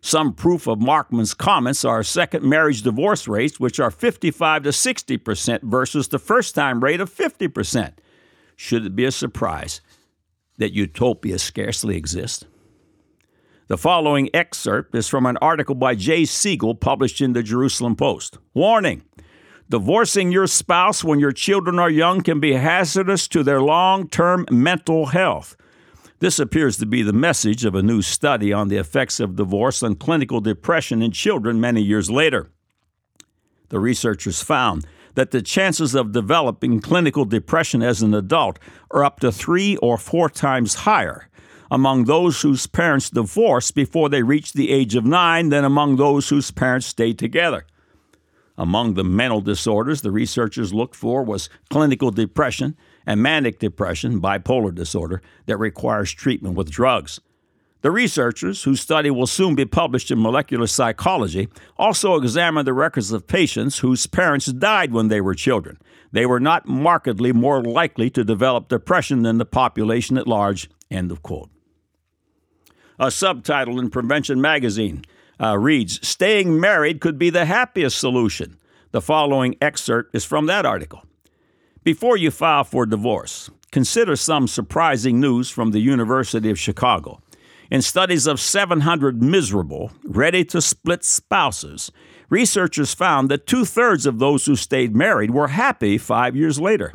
Some 0.00 0.34
proof 0.34 0.68
of 0.68 0.78
Markman's 0.78 1.34
comments 1.34 1.84
are 1.84 2.02
second 2.02 2.44
marriage 2.44 2.82
divorce 2.82 3.26
rates, 3.26 3.58
which 3.58 3.80
are 3.80 3.90
55 3.90 4.64
to 4.64 4.72
60 4.72 5.16
percent 5.16 5.62
versus 5.64 6.08
the 6.08 6.18
first 6.18 6.54
time 6.54 6.82
rate 6.82 7.00
of 7.00 7.10
50 7.10 7.48
percent. 7.48 8.00
Should 8.54 8.86
it 8.86 8.96
be 8.96 9.04
a 9.04 9.10
surprise 9.10 9.80
that 10.58 10.72
utopia 10.72 11.38
scarcely 11.38 11.96
exists? 11.96 12.44
The 13.68 13.76
following 13.76 14.30
excerpt 14.32 14.94
is 14.94 15.08
from 15.08 15.26
an 15.26 15.38
article 15.38 15.74
by 15.74 15.96
Jay 15.96 16.24
Siegel 16.24 16.76
published 16.76 17.20
in 17.20 17.32
the 17.32 17.42
Jerusalem 17.42 17.96
Post. 17.96 18.38
Warning 18.54 19.02
Divorcing 19.68 20.30
your 20.30 20.46
spouse 20.46 21.02
when 21.02 21.18
your 21.18 21.32
children 21.32 21.80
are 21.80 21.90
young 21.90 22.20
can 22.20 22.38
be 22.38 22.52
hazardous 22.52 23.26
to 23.26 23.42
their 23.42 23.60
long 23.60 24.08
term 24.08 24.46
mental 24.48 25.06
health. 25.06 25.56
This 26.20 26.38
appears 26.38 26.76
to 26.76 26.86
be 26.86 27.02
the 27.02 27.12
message 27.12 27.64
of 27.64 27.74
a 27.74 27.82
new 27.82 28.00
study 28.00 28.52
on 28.52 28.68
the 28.68 28.76
effects 28.76 29.18
of 29.18 29.34
divorce 29.34 29.82
on 29.82 29.96
clinical 29.96 30.40
depression 30.40 31.02
in 31.02 31.10
children 31.10 31.60
many 31.60 31.82
years 31.82 32.08
later. 32.08 32.52
The 33.70 33.80
researchers 33.80 34.40
found 34.40 34.86
that 35.16 35.32
the 35.32 35.42
chances 35.42 35.96
of 35.96 36.12
developing 36.12 36.80
clinical 36.80 37.24
depression 37.24 37.82
as 37.82 38.02
an 38.02 38.14
adult 38.14 38.60
are 38.92 39.04
up 39.04 39.18
to 39.20 39.32
three 39.32 39.76
or 39.78 39.98
four 39.98 40.30
times 40.30 40.74
higher 40.74 41.28
among 41.72 42.04
those 42.04 42.42
whose 42.42 42.68
parents 42.68 43.10
divorced 43.10 43.74
before 43.74 44.08
they 44.08 44.22
reached 44.22 44.54
the 44.54 44.70
age 44.70 44.94
of 44.94 45.04
nine 45.04 45.48
than 45.48 45.64
among 45.64 45.96
those 45.96 46.28
whose 46.28 46.52
parents 46.52 46.86
stayed 46.86 47.18
together. 47.18 47.66
Among 48.58 48.94
the 48.94 49.04
mental 49.04 49.40
disorders 49.40 50.02
the 50.02 50.10
researchers 50.10 50.72
looked 50.72 50.96
for 50.96 51.22
was 51.22 51.50
clinical 51.68 52.10
depression 52.10 52.76
and 53.06 53.22
manic 53.22 53.58
depression, 53.58 54.20
bipolar 54.20 54.74
disorder, 54.74 55.22
that 55.46 55.58
requires 55.58 56.12
treatment 56.12 56.56
with 56.56 56.70
drugs. 56.70 57.20
The 57.82 57.90
researchers, 57.90 58.64
whose 58.64 58.80
study 58.80 59.10
will 59.10 59.26
soon 59.26 59.54
be 59.54 59.66
published 59.66 60.10
in 60.10 60.20
Molecular 60.20 60.66
Psychology, 60.66 61.48
also 61.76 62.16
examined 62.16 62.66
the 62.66 62.72
records 62.72 63.12
of 63.12 63.28
patients 63.28 63.78
whose 63.78 64.06
parents 64.06 64.46
died 64.46 64.92
when 64.92 65.08
they 65.08 65.20
were 65.20 65.34
children. 65.34 65.78
They 66.10 66.26
were 66.26 66.40
not 66.40 66.66
markedly 66.66 67.32
more 67.32 67.62
likely 67.62 68.10
to 68.10 68.24
develop 68.24 68.68
depression 68.68 69.22
than 69.22 69.38
the 69.38 69.44
population 69.44 70.16
at 70.18 70.26
large. 70.26 70.68
End 70.90 71.12
of 71.12 71.22
quote. 71.22 71.50
A 72.98 73.10
subtitle 73.10 73.78
in 73.78 73.90
Prevention 73.90 74.40
Magazine 74.40 75.04
uh, 75.40 75.58
reads 75.58 76.06
Staying 76.06 76.58
Married 76.60 77.00
Could 77.00 77.18
Be 77.18 77.30
the 77.30 77.44
Happiest 77.44 77.98
Solution. 77.98 78.56
The 78.92 79.00
following 79.00 79.56
excerpt 79.60 80.14
is 80.14 80.24
from 80.24 80.46
that 80.46 80.64
article. 80.64 81.02
Before 81.84 82.16
you 82.16 82.30
file 82.30 82.64
for 82.64 82.86
divorce, 82.86 83.50
consider 83.70 84.16
some 84.16 84.48
surprising 84.48 85.20
news 85.20 85.50
from 85.50 85.70
the 85.70 85.80
University 85.80 86.50
of 86.50 86.58
Chicago. 86.58 87.20
In 87.70 87.82
studies 87.82 88.26
of 88.26 88.40
700 88.40 89.22
miserable, 89.22 89.90
ready 90.04 90.44
to 90.46 90.60
split 90.60 91.04
spouses, 91.04 91.90
researchers 92.30 92.94
found 92.94 93.28
that 93.28 93.46
two 93.46 93.64
thirds 93.64 94.06
of 94.06 94.18
those 94.18 94.46
who 94.46 94.56
stayed 94.56 94.94
married 94.94 95.32
were 95.32 95.48
happy 95.48 95.98
five 95.98 96.36
years 96.36 96.60
later. 96.60 96.94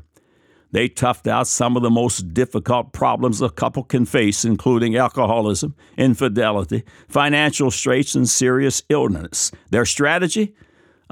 They 0.72 0.88
toughed 0.88 1.28
out 1.28 1.48
some 1.48 1.76
of 1.76 1.84
the 1.84 1.90
most 1.90 2.34
difficult 2.34 2.94
problems 2.94 3.42
a 3.42 3.50
couple 3.50 3.84
can 3.84 4.06
face, 4.06 4.46
including 4.46 4.96
alcoholism, 4.96 5.76
infidelity, 5.98 6.84
financial 7.10 7.72
straits, 7.72 8.16
and 8.16 8.30
serious 8.30 8.84
illness. 8.90 9.52
Their 9.70 9.86
strategy? 9.86 10.56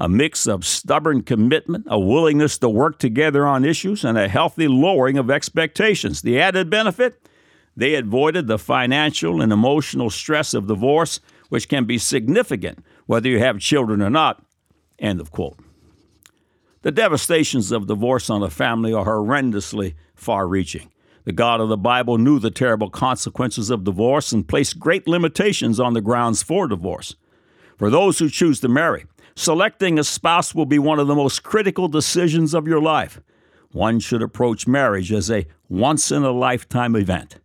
a 0.00 0.08
mix 0.08 0.46
of 0.46 0.64
stubborn 0.64 1.22
commitment, 1.22 1.86
a 1.86 2.00
willingness 2.00 2.56
to 2.56 2.70
work 2.70 2.98
together 2.98 3.46
on 3.46 3.66
issues, 3.66 4.02
and 4.02 4.16
a 4.16 4.28
healthy 4.28 4.66
lowering 4.66 5.18
of 5.18 5.30
expectations. 5.30 6.22
The 6.22 6.40
added 6.40 6.70
benefit? 6.70 7.22
They 7.76 7.94
avoided 7.94 8.46
the 8.46 8.58
financial 8.58 9.42
and 9.42 9.52
emotional 9.52 10.08
stress 10.08 10.54
of 10.54 10.66
divorce, 10.66 11.20
which 11.50 11.68
can 11.68 11.84
be 11.84 11.98
significant 11.98 12.82
whether 13.04 13.28
you 13.28 13.40
have 13.40 13.58
children 13.58 14.00
or 14.00 14.08
not. 14.08 14.42
End 14.98 15.20
of 15.20 15.30
quote. 15.30 15.58
The 16.82 16.92
devastations 16.92 17.72
of 17.72 17.86
divorce 17.86 18.30
on 18.30 18.42
a 18.42 18.50
family 18.50 18.92
are 18.92 19.04
horrendously 19.04 19.94
far 20.14 20.46
reaching. 20.46 20.90
The 21.24 21.32
God 21.32 21.60
of 21.60 21.68
the 21.68 21.76
Bible 21.76 22.18
knew 22.18 22.38
the 22.38 22.50
terrible 22.50 22.88
consequences 22.88 23.70
of 23.70 23.84
divorce 23.84 24.32
and 24.32 24.48
placed 24.48 24.78
great 24.78 25.06
limitations 25.06 25.78
on 25.78 25.92
the 25.92 26.00
grounds 26.00 26.42
for 26.42 26.66
divorce. 26.66 27.16
For 27.76 27.90
those 27.90 28.18
who 28.18 28.30
choose 28.30 28.60
to 28.60 28.68
marry, 28.68 29.04
Selecting 29.40 29.98
a 29.98 30.04
spouse 30.04 30.54
will 30.54 30.66
be 30.66 30.78
one 30.78 30.98
of 30.98 31.06
the 31.06 31.14
most 31.14 31.42
critical 31.42 31.88
decisions 31.88 32.52
of 32.52 32.66
your 32.66 32.78
life. 32.78 33.22
One 33.72 33.98
should 34.00 34.22
approach 34.22 34.66
marriage 34.66 35.12
as 35.12 35.30
a 35.30 35.46
once 35.68 36.10
in 36.10 36.24
a 36.24 36.30
lifetime 36.30 36.94
event. 36.94 37.38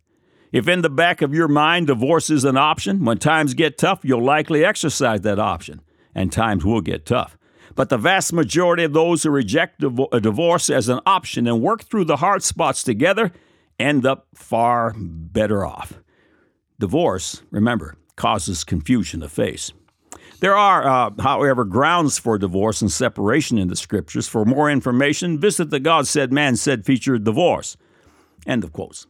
If 0.52 0.68
in 0.68 0.82
the 0.82 0.90
back 0.90 1.22
of 1.22 1.32
your 1.32 1.48
mind 1.48 1.86
divorce 1.86 2.28
is 2.28 2.44
an 2.44 2.58
option, 2.58 3.04
when 3.04 3.16
times 3.16 3.54
get 3.54 3.78
tough, 3.78 4.00
you'll 4.02 4.22
likely 4.22 4.62
exercise 4.62 5.22
that 5.22 5.38
option, 5.38 5.80
and 6.14 6.30
times 6.32 6.66
will 6.66 6.80
get 6.80 7.06
tough. 7.06 7.38
But 7.76 7.90
the 7.90 7.98
vast 7.98 8.32
majority 8.32 8.82
of 8.82 8.94
those 8.94 9.22
who 9.22 9.30
reject 9.30 9.84
a 9.84 10.20
divorce 10.20 10.68
as 10.70 10.88
an 10.88 11.00
option 11.06 11.46
and 11.46 11.62
work 11.62 11.84
through 11.84 12.06
the 12.06 12.16
hard 12.16 12.42
spots 12.42 12.82
together 12.82 13.32
end 13.78 14.04
up 14.04 14.26
far 14.34 14.94
better 14.96 15.64
off. 15.64 16.00
Divorce, 16.80 17.42
remember, 17.50 17.94
causes 18.16 18.64
confusion 18.64 19.20
to 19.20 19.28
face. 19.28 19.72
There 20.40 20.56
are, 20.56 20.86
uh, 20.86 21.10
however, 21.22 21.64
grounds 21.64 22.18
for 22.18 22.38
divorce 22.38 22.82
and 22.82 22.90
separation 22.90 23.58
in 23.58 23.68
the 23.68 23.76
scriptures. 23.76 24.26
For 24.26 24.44
more 24.44 24.70
information, 24.70 25.38
visit 25.38 25.70
the 25.70 25.80
God 25.80 26.06
Said, 26.06 26.32
Man 26.32 26.56
Said 26.56 26.84
feature 26.84 27.18
Divorce. 27.18 27.76
End 28.46 28.64
of 28.64 28.72
quotes. 28.72 29.06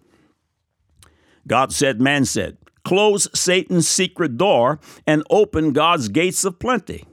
God 1.46 1.72
said, 1.72 2.00
man 2.00 2.24
said, 2.24 2.58
close 2.84 3.28
Satan's 3.34 3.88
secret 3.88 4.36
door 4.36 4.80
and 5.06 5.22
open 5.30 5.72
God's 5.72 6.08
gates 6.08 6.44
of 6.44 6.58
plenty. 6.58 7.04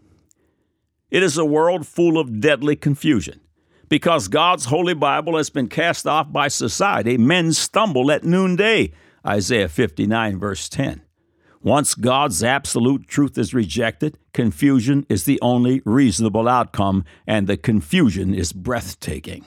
It 1.13 1.21
is 1.21 1.37
a 1.37 1.45
world 1.45 1.85
full 1.85 2.17
of 2.17 2.41
deadly 2.41 2.75
confusion. 2.75 3.39
Because 3.87 4.27
God's 4.27 4.65
holy 4.65 4.95
Bible 4.95 5.37
has 5.37 5.51
been 5.51 5.67
cast 5.67 6.07
off 6.07 6.31
by 6.31 6.47
society, 6.47 7.19
men 7.19 7.53
stumble 7.53 8.11
at 8.11 8.23
noonday. 8.23 8.93
Isaiah 9.23 9.69
59, 9.69 10.39
verse 10.39 10.67
10. 10.67 11.03
Once 11.61 11.93
God's 11.93 12.43
absolute 12.43 13.07
truth 13.07 13.37
is 13.37 13.53
rejected, 13.53 14.17
confusion 14.33 15.05
is 15.07 15.25
the 15.25 15.39
only 15.43 15.83
reasonable 15.85 16.47
outcome, 16.47 17.05
and 17.27 17.45
the 17.45 17.57
confusion 17.57 18.33
is 18.33 18.51
breathtaking. 18.51 19.45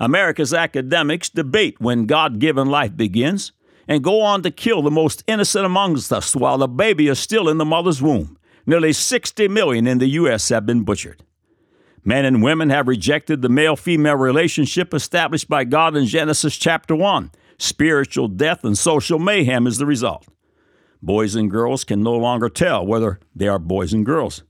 America's 0.00 0.52
academics 0.52 1.30
debate 1.30 1.80
when 1.80 2.06
God 2.06 2.40
given 2.40 2.66
life 2.66 2.96
begins 2.96 3.52
and 3.86 4.02
go 4.02 4.20
on 4.20 4.42
to 4.42 4.50
kill 4.50 4.82
the 4.82 4.90
most 4.90 5.22
innocent 5.28 5.64
amongst 5.64 6.12
us 6.12 6.34
while 6.34 6.58
the 6.58 6.66
baby 6.66 7.06
is 7.06 7.20
still 7.20 7.48
in 7.48 7.58
the 7.58 7.64
mother's 7.64 8.02
womb. 8.02 8.36
Nearly 8.64 8.92
60 8.92 9.48
million 9.48 9.86
in 9.86 9.98
the 9.98 10.08
U.S. 10.08 10.48
have 10.50 10.66
been 10.66 10.84
butchered. 10.84 11.24
Men 12.04 12.24
and 12.24 12.42
women 12.42 12.70
have 12.70 12.88
rejected 12.88 13.42
the 13.42 13.48
male 13.48 13.76
female 13.76 14.16
relationship 14.16 14.92
established 14.92 15.48
by 15.48 15.64
God 15.64 15.96
in 15.96 16.06
Genesis 16.06 16.56
chapter 16.56 16.94
1. 16.94 17.30
Spiritual 17.58 18.28
death 18.28 18.64
and 18.64 18.76
social 18.76 19.18
mayhem 19.18 19.66
is 19.66 19.78
the 19.78 19.86
result. 19.86 20.26
Boys 21.00 21.34
and 21.34 21.50
girls 21.50 21.84
can 21.84 22.02
no 22.02 22.14
longer 22.14 22.48
tell 22.48 22.84
whether 22.84 23.20
they 23.34 23.48
are 23.48 23.58
boys 23.58 23.92
and 23.92 24.06
girls. 24.06 24.42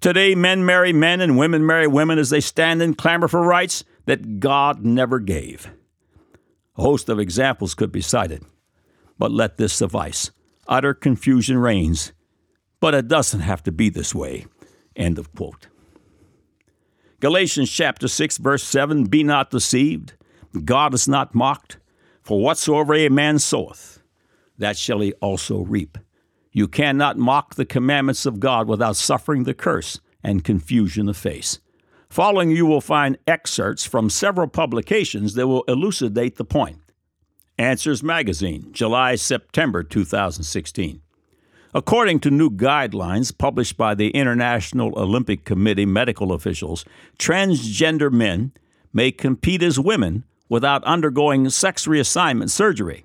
Today, 0.00 0.34
men 0.34 0.64
marry 0.64 0.92
men 0.92 1.20
and 1.20 1.36
women 1.36 1.66
marry 1.66 1.86
women 1.86 2.18
as 2.18 2.30
they 2.30 2.40
stand 2.40 2.80
and 2.80 2.96
clamor 2.96 3.28
for 3.28 3.42
rights 3.42 3.84
that 4.06 4.40
God 4.40 4.84
never 4.84 5.18
gave. 5.18 5.70
A 6.76 6.82
host 6.82 7.08
of 7.08 7.18
examples 7.18 7.74
could 7.74 7.92
be 7.92 8.00
cited, 8.00 8.44
but 9.18 9.30
let 9.30 9.56
this 9.56 9.72
suffice. 9.72 10.30
Utter 10.66 10.94
confusion 10.94 11.58
reigns, 11.58 12.12
but 12.80 12.94
it 12.94 13.08
doesn't 13.08 13.40
have 13.40 13.62
to 13.62 13.72
be 13.72 13.88
this 13.88 14.14
way. 14.14 14.46
End 14.96 15.18
of 15.18 15.32
quote. 15.34 15.68
Galatians 17.20 17.70
chapter 17.70 18.08
6, 18.08 18.38
verse 18.38 18.64
7 18.64 19.04
Be 19.04 19.22
not 19.22 19.50
deceived, 19.50 20.14
God 20.64 20.94
is 20.94 21.06
not 21.06 21.34
mocked, 21.34 21.78
for 22.22 22.40
whatsoever 22.40 22.94
a 22.94 23.08
man 23.08 23.38
soweth, 23.38 24.00
that 24.58 24.76
shall 24.76 25.00
he 25.00 25.12
also 25.14 25.60
reap. 25.60 25.98
You 26.52 26.66
cannot 26.66 27.18
mock 27.18 27.54
the 27.54 27.64
commandments 27.64 28.26
of 28.26 28.40
God 28.40 28.66
without 28.66 28.96
suffering 28.96 29.44
the 29.44 29.54
curse 29.54 30.00
and 30.22 30.44
confusion 30.44 31.08
of 31.08 31.16
face. 31.16 31.60
Following, 32.08 32.50
you 32.50 32.66
will 32.66 32.80
find 32.80 33.18
excerpts 33.26 33.86
from 33.86 34.10
several 34.10 34.48
publications 34.48 35.34
that 35.34 35.46
will 35.46 35.62
elucidate 35.68 36.36
the 36.36 36.44
point. 36.44 36.78
Answers 37.56 38.02
Magazine, 38.02 38.70
July 38.72 39.14
September 39.14 39.84
2016. 39.84 41.02
According 41.72 42.20
to 42.20 42.30
new 42.30 42.50
guidelines 42.50 43.36
published 43.36 43.76
by 43.76 43.94
the 43.94 44.10
International 44.10 44.98
Olympic 44.98 45.44
Committee 45.44 45.86
medical 45.86 46.32
officials, 46.32 46.84
transgender 47.18 48.10
men 48.10 48.52
may 48.92 49.12
compete 49.12 49.62
as 49.62 49.78
women 49.78 50.24
without 50.48 50.82
undergoing 50.82 51.48
sex 51.48 51.86
reassignment 51.86 52.50
surgery. 52.50 53.04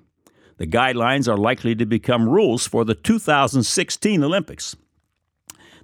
The 0.56 0.66
guidelines 0.66 1.28
are 1.28 1.36
likely 1.36 1.76
to 1.76 1.86
become 1.86 2.28
rules 2.28 2.66
for 2.66 2.84
the 2.84 2.96
2016 2.96 4.24
Olympics. 4.24 4.74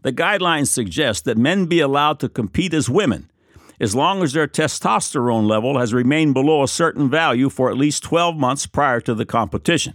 The 0.02 0.12
guidelines 0.12 0.68
suggest 0.68 1.24
that 1.24 1.38
men 1.38 1.66
be 1.66 1.78
allowed 1.78 2.18
to 2.20 2.28
compete 2.28 2.74
as 2.74 2.90
women 2.90 3.30
as 3.78 3.94
long 3.96 4.22
as 4.22 4.32
their 4.32 4.46
testosterone 4.46 5.48
level 5.48 5.78
has 5.78 5.92
remained 5.92 6.34
below 6.34 6.62
a 6.62 6.68
certain 6.68 7.10
value 7.10 7.48
for 7.48 7.68
at 7.68 7.76
least 7.76 8.04
12 8.04 8.36
months 8.36 8.66
prior 8.66 9.00
to 9.00 9.12
the 9.12 9.26
competition. 9.26 9.94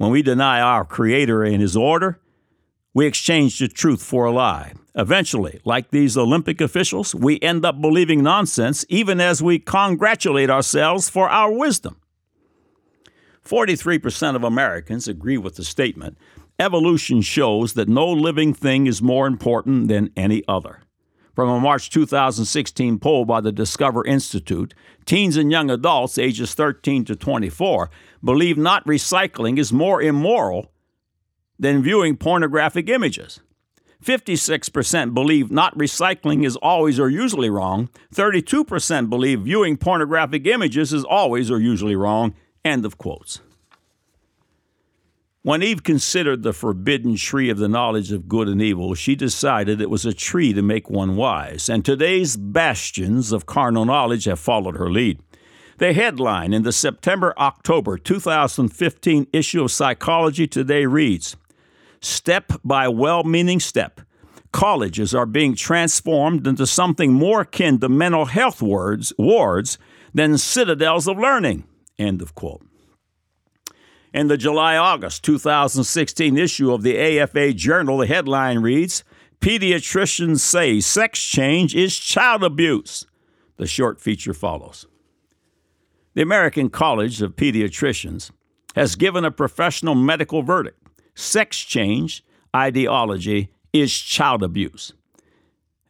When 0.00 0.12
we 0.12 0.22
deny 0.22 0.62
our 0.62 0.86
Creator 0.86 1.42
and 1.42 1.60
His 1.60 1.76
order, 1.76 2.20
we 2.94 3.04
exchange 3.04 3.58
the 3.58 3.68
truth 3.68 4.02
for 4.02 4.24
a 4.24 4.30
lie. 4.30 4.72
Eventually, 4.94 5.60
like 5.66 5.90
these 5.90 6.16
Olympic 6.16 6.62
officials, 6.62 7.14
we 7.14 7.38
end 7.40 7.66
up 7.66 7.82
believing 7.82 8.22
nonsense 8.22 8.82
even 8.88 9.20
as 9.20 9.42
we 9.42 9.58
congratulate 9.58 10.48
ourselves 10.48 11.10
for 11.10 11.28
our 11.28 11.52
wisdom. 11.52 12.00
43% 13.44 14.36
of 14.36 14.42
Americans 14.42 15.06
agree 15.06 15.36
with 15.36 15.56
the 15.56 15.64
statement 15.64 16.16
evolution 16.58 17.20
shows 17.20 17.74
that 17.74 17.90
no 17.90 18.10
living 18.10 18.54
thing 18.54 18.86
is 18.86 19.02
more 19.02 19.26
important 19.26 19.88
than 19.88 20.10
any 20.16 20.42
other. 20.48 20.80
From 21.34 21.48
a 21.50 21.60
March 21.60 21.90
2016 21.90 22.98
poll 22.98 23.24
by 23.24 23.40
the 23.40 23.52
Discovery 23.52 24.10
Institute, 24.10 24.74
teens 25.04 25.36
and 25.36 25.50
young 25.50 25.70
adults 25.70 26.18
ages 26.18 26.54
13 26.54 27.04
to 27.04 27.16
24 27.16 27.90
believe 28.22 28.56
not 28.56 28.84
recycling 28.86 29.58
is 29.58 29.72
more 29.72 30.02
immoral 30.02 30.70
than 31.58 31.82
viewing 31.82 32.16
pornographic 32.16 32.88
images. 32.88 33.40
56% 34.04 35.12
believe 35.12 35.50
not 35.50 35.76
recycling 35.76 36.44
is 36.44 36.56
always 36.56 36.98
or 36.98 37.10
usually 37.10 37.50
wrong. 37.50 37.90
32% 38.14 39.10
believe 39.10 39.42
viewing 39.42 39.76
pornographic 39.76 40.46
images 40.46 40.92
is 40.92 41.04
always 41.04 41.50
or 41.50 41.60
usually 41.60 41.96
wrong. 41.96 42.34
End 42.64 42.84
of 42.86 42.96
quotes. 42.96 43.40
When 45.42 45.62
Eve 45.62 45.82
considered 45.82 46.42
the 46.42 46.52
forbidden 46.52 47.16
tree 47.16 47.48
of 47.48 47.56
the 47.56 47.68
knowledge 47.68 48.12
of 48.12 48.28
good 48.28 48.46
and 48.46 48.60
evil, 48.60 48.94
she 48.94 49.14
decided 49.14 49.80
it 49.80 49.88
was 49.88 50.04
a 50.04 50.12
tree 50.12 50.52
to 50.52 50.60
make 50.60 50.90
one 50.90 51.16
wise, 51.16 51.70
and 51.70 51.82
today's 51.82 52.36
bastions 52.36 53.32
of 53.32 53.46
carnal 53.46 53.86
knowledge 53.86 54.26
have 54.26 54.38
followed 54.38 54.76
her 54.76 54.90
lead. 54.90 55.18
The 55.80 55.94
headline 55.94 56.52
in 56.52 56.62
the 56.62 56.72
September 56.72 57.32
October 57.38 57.96
2015 57.96 59.28
issue 59.32 59.64
of 59.64 59.72
Psychology 59.72 60.46
Today 60.46 60.84
reads 60.84 61.38
Step 62.02 62.52
by 62.62 62.86
well 62.86 63.24
meaning 63.24 63.60
step, 63.60 64.02
colleges 64.52 65.14
are 65.14 65.24
being 65.24 65.54
transformed 65.54 66.46
into 66.46 66.66
something 66.66 67.14
more 67.14 67.40
akin 67.40 67.80
to 67.80 67.88
mental 67.88 68.26
health 68.26 68.60
wards, 68.60 69.14
wards 69.16 69.78
than 70.12 70.36
citadels 70.36 71.08
of 71.08 71.16
learning. 71.16 71.64
End 71.98 72.20
of 72.20 72.34
quote. 72.34 72.60
In 74.12 74.28
the 74.28 74.36
July 74.36 74.76
August 74.76 75.24
2016 75.24 76.36
issue 76.36 76.74
of 76.74 76.82
the 76.82 76.98
AFA 76.98 77.54
Journal, 77.54 77.96
the 77.96 78.06
headline 78.06 78.58
reads 78.58 79.02
Pediatricians 79.40 80.40
say 80.40 80.80
sex 80.80 81.24
change 81.24 81.74
is 81.74 81.96
child 81.96 82.44
abuse. 82.44 83.06
The 83.56 83.66
short 83.66 83.98
feature 83.98 84.34
follows. 84.34 84.86
The 86.20 86.24
American 86.24 86.68
College 86.68 87.22
of 87.22 87.34
Pediatricians 87.34 88.30
has 88.76 88.94
given 88.94 89.24
a 89.24 89.30
professional 89.30 89.94
medical 89.94 90.42
verdict 90.42 90.78
sex 91.14 91.56
change 91.60 92.22
ideology 92.54 93.54
is 93.72 93.90
child 93.98 94.42
abuse. 94.42 94.92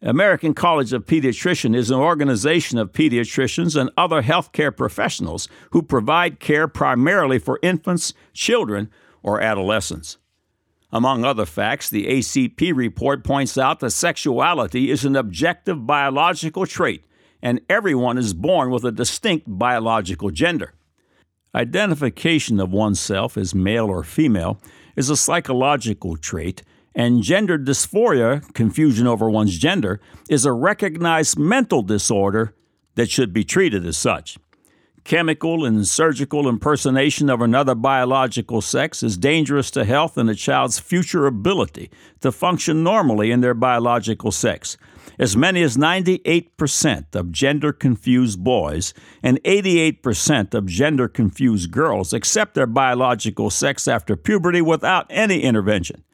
American 0.00 0.54
College 0.54 0.92
of 0.92 1.04
Pediatricians 1.04 1.74
is 1.74 1.90
an 1.90 1.98
organization 1.98 2.78
of 2.78 2.92
pediatricians 2.92 3.74
and 3.74 3.90
other 3.96 4.22
healthcare 4.22 4.70
professionals 4.76 5.48
who 5.72 5.82
provide 5.82 6.38
care 6.38 6.68
primarily 6.68 7.40
for 7.40 7.58
infants, 7.60 8.14
children, 8.32 8.88
or 9.24 9.40
adolescents. 9.40 10.18
Among 10.92 11.24
other 11.24 11.44
facts, 11.44 11.90
the 11.90 12.06
ACP 12.06 12.72
report 12.72 13.24
points 13.24 13.58
out 13.58 13.80
that 13.80 13.90
sexuality 13.90 14.92
is 14.92 15.04
an 15.04 15.16
objective 15.16 15.88
biological 15.88 16.66
trait, 16.66 17.04
and 17.42 17.60
everyone 17.68 18.18
is 18.18 18.34
born 18.34 18.70
with 18.70 18.84
a 18.84 18.92
distinct 18.92 19.46
biological 19.46 20.30
gender. 20.30 20.74
Identification 21.54 22.60
of 22.60 22.70
oneself 22.70 23.36
as 23.36 23.54
male 23.54 23.86
or 23.86 24.04
female 24.04 24.60
is 24.96 25.10
a 25.10 25.16
psychological 25.16 26.16
trait 26.16 26.62
and 26.94 27.22
gender 27.22 27.58
dysphoria, 27.58 28.52
confusion 28.54 29.06
over 29.06 29.30
one's 29.30 29.56
gender, 29.56 30.00
is 30.28 30.44
a 30.44 30.52
recognized 30.52 31.38
mental 31.38 31.82
disorder 31.82 32.54
that 32.96 33.10
should 33.10 33.32
be 33.32 33.44
treated 33.44 33.86
as 33.86 33.96
such. 33.96 34.38
Chemical 35.04 35.64
and 35.64 35.86
surgical 35.86 36.48
impersonation 36.48 37.30
of 37.30 37.40
another 37.40 37.74
biological 37.74 38.60
sex 38.60 39.02
is 39.02 39.16
dangerous 39.16 39.70
to 39.70 39.84
health 39.84 40.18
and 40.18 40.28
a 40.28 40.34
child's 40.34 40.78
future 40.78 41.26
ability 41.26 41.90
to 42.20 42.30
function 42.30 42.82
normally 42.82 43.30
in 43.30 43.40
their 43.40 43.54
biological 43.54 44.30
sex. 44.30 44.76
As 45.20 45.36
many 45.36 45.60
as 45.60 45.76
98% 45.76 47.14
of 47.14 47.30
gender 47.30 47.74
confused 47.74 48.42
boys 48.42 48.94
and 49.22 49.38
88% 49.42 50.54
of 50.54 50.64
gender 50.64 51.08
confused 51.08 51.70
girls 51.70 52.14
accept 52.14 52.54
their 52.54 52.66
biological 52.66 53.50
sex 53.50 53.86
after 53.86 54.16
puberty 54.16 54.62
without 54.62 55.04
any 55.10 55.42
intervention. 55.42 56.04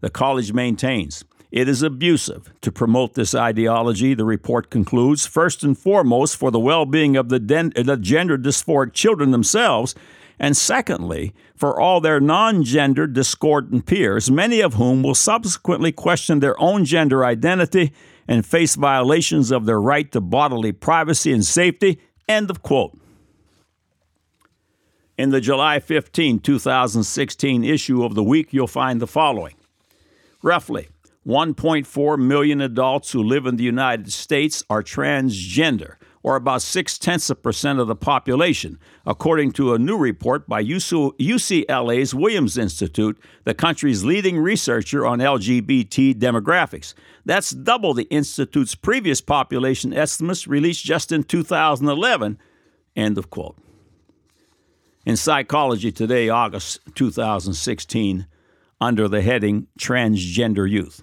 The 0.00 0.08
college 0.08 0.54
maintains 0.54 1.22
it 1.52 1.68
is 1.68 1.82
abusive 1.82 2.50
to 2.62 2.72
promote 2.72 3.12
this 3.12 3.34
ideology, 3.34 4.14
the 4.14 4.24
report 4.24 4.70
concludes, 4.70 5.26
first 5.26 5.62
and 5.62 5.76
foremost 5.76 6.36
for 6.36 6.50
the 6.50 6.60
well 6.60 6.86
being 6.86 7.16
of 7.16 7.28
the, 7.28 7.40
den- 7.40 7.74
the 7.76 7.98
gender 7.98 8.38
dysphoric 8.38 8.94
children 8.94 9.32
themselves, 9.32 9.94
and 10.38 10.56
secondly, 10.56 11.34
for 11.54 11.78
all 11.78 12.00
their 12.00 12.20
non 12.20 12.64
gender 12.64 13.06
discordant 13.06 13.84
peers, 13.84 14.30
many 14.30 14.60
of 14.62 14.74
whom 14.74 15.02
will 15.02 15.14
subsequently 15.14 15.92
question 15.92 16.40
their 16.40 16.58
own 16.58 16.86
gender 16.86 17.22
identity 17.22 17.92
and 18.30 18.46
face 18.46 18.76
violations 18.76 19.50
of 19.50 19.66
their 19.66 19.80
right 19.80 20.10
to 20.12 20.20
bodily 20.20 20.70
privacy 20.70 21.32
and 21.32 21.44
safety. 21.44 22.00
End 22.28 22.48
of 22.48 22.62
quote. 22.62 22.96
In 25.18 25.30
the 25.30 25.40
July 25.40 25.80
15, 25.80 26.38
2016 26.38 27.64
issue 27.64 28.04
of 28.04 28.14
The 28.14 28.22
Week, 28.22 28.52
you'll 28.52 28.68
find 28.68 29.00
the 29.00 29.08
following 29.08 29.54
Roughly 30.42 30.88
1.4 31.26 32.18
million 32.18 32.60
adults 32.60 33.10
who 33.10 33.22
live 33.22 33.46
in 33.46 33.56
the 33.56 33.64
United 33.64 34.12
States 34.12 34.62
are 34.70 34.82
transgender, 34.82 35.96
or 36.22 36.36
about 36.36 36.62
six 36.62 36.98
tenths 36.98 37.30
of 37.30 37.42
percent 37.42 37.78
of 37.78 37.86
the 37.86 37.96
population, 37.96 38.78
according 39.06 39.52
to 39.52 39.72
a 39.72 39.78
new 39.78 39.96
report 39.96 40.46
by 40.48 40.62
UCLA's 40.62 42.14
Williams 42.14 42.58
Institute, 42.58 43.18
the 43.44 43.54
country's 43.54 44.04
leading 44.04 44.38
researcher 44.38 45.06
on 45.06 45.18
LGBT 45.18 46.14
demographics. 46.14 46.94
That's 47.24 47.50
double 47.50 47.94
the 47.94 48.04
Institute's 48.04 48.74
previous 48.74 49.20
population 49.20 49.94
estimates 49.94 50.46
released 50.46 50.84
just 50.84 51.10
in 51.10 51.24
2011. 51.24 52.38
End 52.96 53.18
of 53.18 53.30
quote. 53.30 53.56
In 55.06 55.16
Psychology 55.16 55.90
Today, 55.90 56.28
August 56.28 56.80
2016, 56.94 58.26
under 58.80 59.08
the 59.08 59.22
heading 59.22 59.66
Transgender 59.78 60.70
Youth. 60.70 61.02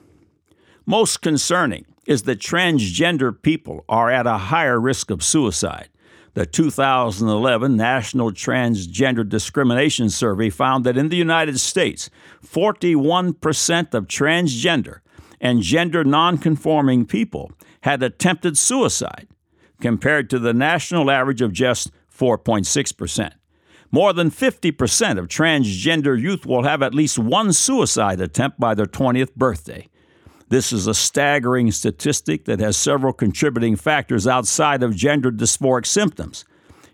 Most 0.85 1.21
concerning 1.21 1.85
is 2.07 2.23
that 2.23 2.39
transgender 2.39 3.39
people 3.39 3.83
are 3.89 4.09
at 4.09 4.25
a 4.25 4.37
higher 4.37 4.79
risk 4.79 5.11
of 5.11 5.21
suicide. 5.21 5.89
The 6.35 6.45
2011 6.45 7.75
National 7.75 8.31
Transgender 8.31 9.27
Discrimination 9.27 10.09
Survey 10.09 10.49
found 10.49 10.85
that 10.85 10.97
in 10.97 11.09
the 11.09 11.17
United 11.17 11.59
States, 11.59 12.09
41% 12.45 13.93
of 13.93 14.07
transgender 14.07 14.99
and 15.41 15.61
gender 15.61 16.03
nonconforming 16.03 17.05
people 17.05 17.51
had 17.81 18.01
attempted 18.01 18.57
suicide, 18.57 19.27
compared 19.81 20.29
to 20.29 20.39
the 20.39 20.53
national 20.53 21.11
average 21.11 21.41
of 21.41 21.51
just 21.51 21.91
4.6%. 22.15 23.31
More 23.91 24.13
than 24.13 24.31
50% 24.31 25.19
of 25.19 25.27
transgender 25.27 26.19
youth 26.19 26.45
will 26.45 26.63
have 26.63 26.81
at 26.81 26.95
least 26.95 27.19
one 27.19 27.51
suicide 27.51 28.21
attempt 28.21 28.59
by 28.59 28.73
their 28.73 28.85
20th 28.85 29.35
birthday. 29.35 29.87
This 30.49 30.71
is 30.71 30.87
a 30.87 30.93
staggering 30.93 31.71
statistic 31.71 32.45
that 32.45 32.59
has 32.59 32.77
several 32.77 33.11
contributing 33.11 33.75
factors 33.75 34.25
outside 34.25 34.81
of 34.81 34.95
gender 34.95 35.31
dysphoric 35.31 35.85
symptoms. 35.85 36.45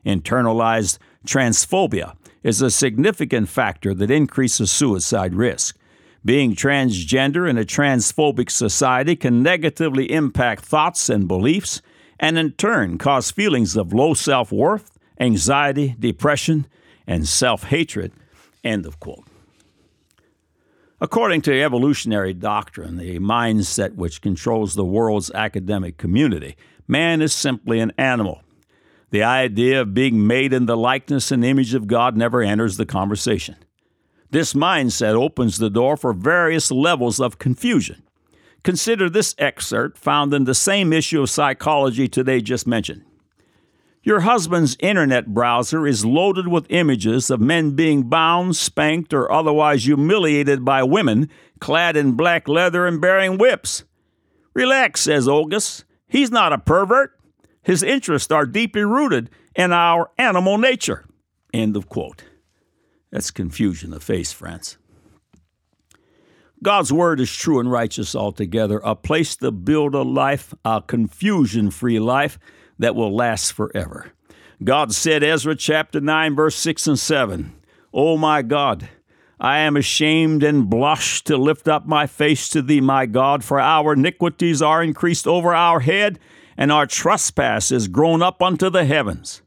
Internalized 0.06 0.98
transphobia 1.26 2.16
is 2.42 2.62
a 2.62 2.72
significant 2.72 3.50
factor 3.50 3.94
that 3.94 4.12
increases 4.12 4.72
suicide 4.72 5.36
risk. 5.36 5.78
Being 6.26 6.56
transgender 6.56 7.50
in 7.50 7.58
a 7.58 7.64
transphobic 7.66 8.50
society 8.50 9.16
can 9.16 9.44
negatively 9.44 10.12
impact 10.12 10.66
thoughts 10.66 11.10
and 11.10 11.28
beliefs, 11.28 11.82
and 12.20 12.38
in 12.38 12.54
turn 12.54 12.98
cause 12.98 13.30
feelings 13.30 13.76
of 13.76 13.94
low 13.94 14.14
self 14.14 14.52
worth, 14.52 14.98
anxiety, 15.20 15.96
depression, 16.00 16.66
and 17.06 17.28
self 17.28 17.66
hatred. 17.66 18.14
End 18.64 18.86
of 18.86 19.00
quote. 19.00 19.28
According 21.04 21.42
to 21.42 21.62
evolutionary 21.62 22.34
doctrine, 22.34 22.96
the 22.96 23.20
mindset 23.20 23.96
which 23.96 24.22
controls 24.22 24.74
the 24.74 24.86
world's 24.86 25.30
academic 25.32 25.98
community, 25.98 26.56
man 26.88 27.22
is 27.22 27.34
simply 27.34 27.82
an 27.82 27.92
animal. 27.98 28.42
The 29.10 29.22
idea 29.22 29.82
of 29.82 29.94
being 29.94 30.26
made 30.26 30.54
in 30.54 30.66
the 30.66 30.78
likeness 30.78 31.30
and 31.30 31.44
image 31.44 31.74
of 31.74 31.88
God 31.88 32.16
never 32.16 32.42
enters 32.42 32.78
the 32.78 32.86
conversation. 32.86 33.58
This 34.30 34.54
mindset 34.54 35.14
opens 35.14 35.58
the 35.58 35.70
door 35.70 35.98
for 35.98 36.14
various 36.14 36.72
levels 36.72 37.20
of 37.20 37.38
confusion. 37.38 38.04
Consider 38.64 39.10
this 39.10 39.36
excerpt 39.38 39.98
found 39.98 40.34
in 40.34 40.46
the 40.46 40.56
same 40.56 40.94
issue 40.94 41.22
of 41.24 41.30
Psychology 41.30 42.08
Today 42.08 42.40
just 42.40 42.66
mentioned. 42.66 43.04
Your 44.06 44.20
husband's 44.22 44.76
internet 44.82 45.28
browser 45.28 45.88
is 45.88 46.04
loaded 46.04 46.50
with 46.50 46.70
images 46.70 47.30
of 47.30 47.40
men 47.40 47.72
being 47.72 48.10
bound, 48.10 48.58
spanked, 48.58 49.14
or 49.14 49.32
otherwise 49.32 49.86
humiliated 49.86 50.66
by 50.66 50.84
women 50.84 51.30
clad 51.62 51.96
in 51.96 52.12
black 52.12 52.50
leather 52.50 52.86
and 52.86 53.00
bearing 53.00 53.38
whips. 53.38 53.86
Relax, 54.54 55.00
says 55.00 55.26
Olgus. 55.26 55.86
He's 56.06 56.32
not 56.32 56.52
a 56.52 56.58
pervert. 56.58 57.18
His 57.62 57.82
interests 57.82 58.30
are 58.30 58.46
deeply 58.46 58.84
rooted 58.84 59.30
in 59.56 59.72
our 59.72 60.12
animal 60.18 60.58
nature. 60.58 61.06
End 61.54 61.78
of 61.78 61.88
quote. 61.88 62.26
That's 63.10 63.32
confusion 63.32 63.94
of 63.94 64.04
face, 64.04 64.34
friends. 64.34 64.78
God's 66.62 66.92
word 66.92 67.22
is 67.22 67.34
true 67.34 67.60
and 67.60 67.72
righteous 67.72 68.16
altogether, 68.16 68.82
a 68.84 68.96
place 68.96 69.38
to 69.38 69.52
build 69.52 69.96
a 69.96 70.02
life, 70.02 70.54
a 70.66 70.82
confusion 70.82 71.72
free 71.72 72.00
life 72.00 72.38
that 72.80 72.96
will 72.96 73.16
last 73.16 73.54
forever. 73.54 74.12
God 74.64 74.94
said, 74.94 75.24
Ezra 75.24 75.56
chapter 75.56 76.00
9, 76.00 76.36
verse 76.36 76.56
6 76.56 76.88
and 76.88 77.00
7, 77.00 77.54
O 77.94 78.18
my 78.18 78.42
God, 78.42 78.90
I 79.40 79.60
am 79.60 79.76
ashamed 79.76 80.42
and 80.42 80.70
blush 80.70 81.24
to 81.26 81.38
lift 81.38 81.68
up 81.68 81.86
my 81.86 82.08
face 82.08 82.50
to 82.50 82.62
thee, 82.62 82.82
my 82.82 83.06
God, 83.06 83.44
for 83.44 83.60
our 83.60 83.94
iniquities 83.94 84.62
are 84.62 84.82
increased 84.82 85.28
over 85.28 85.54
our 85.54 85.82
head, 85.82 86.18
and 86.58 86.72
our 86.72 86.88
trespass 86.88 87.72
is 87.72 87.88
grown 87.88 88.22
up 88.24 88.42
unto 88.42 88.70
the 88.70 88.86
heavens. 88.86 89.43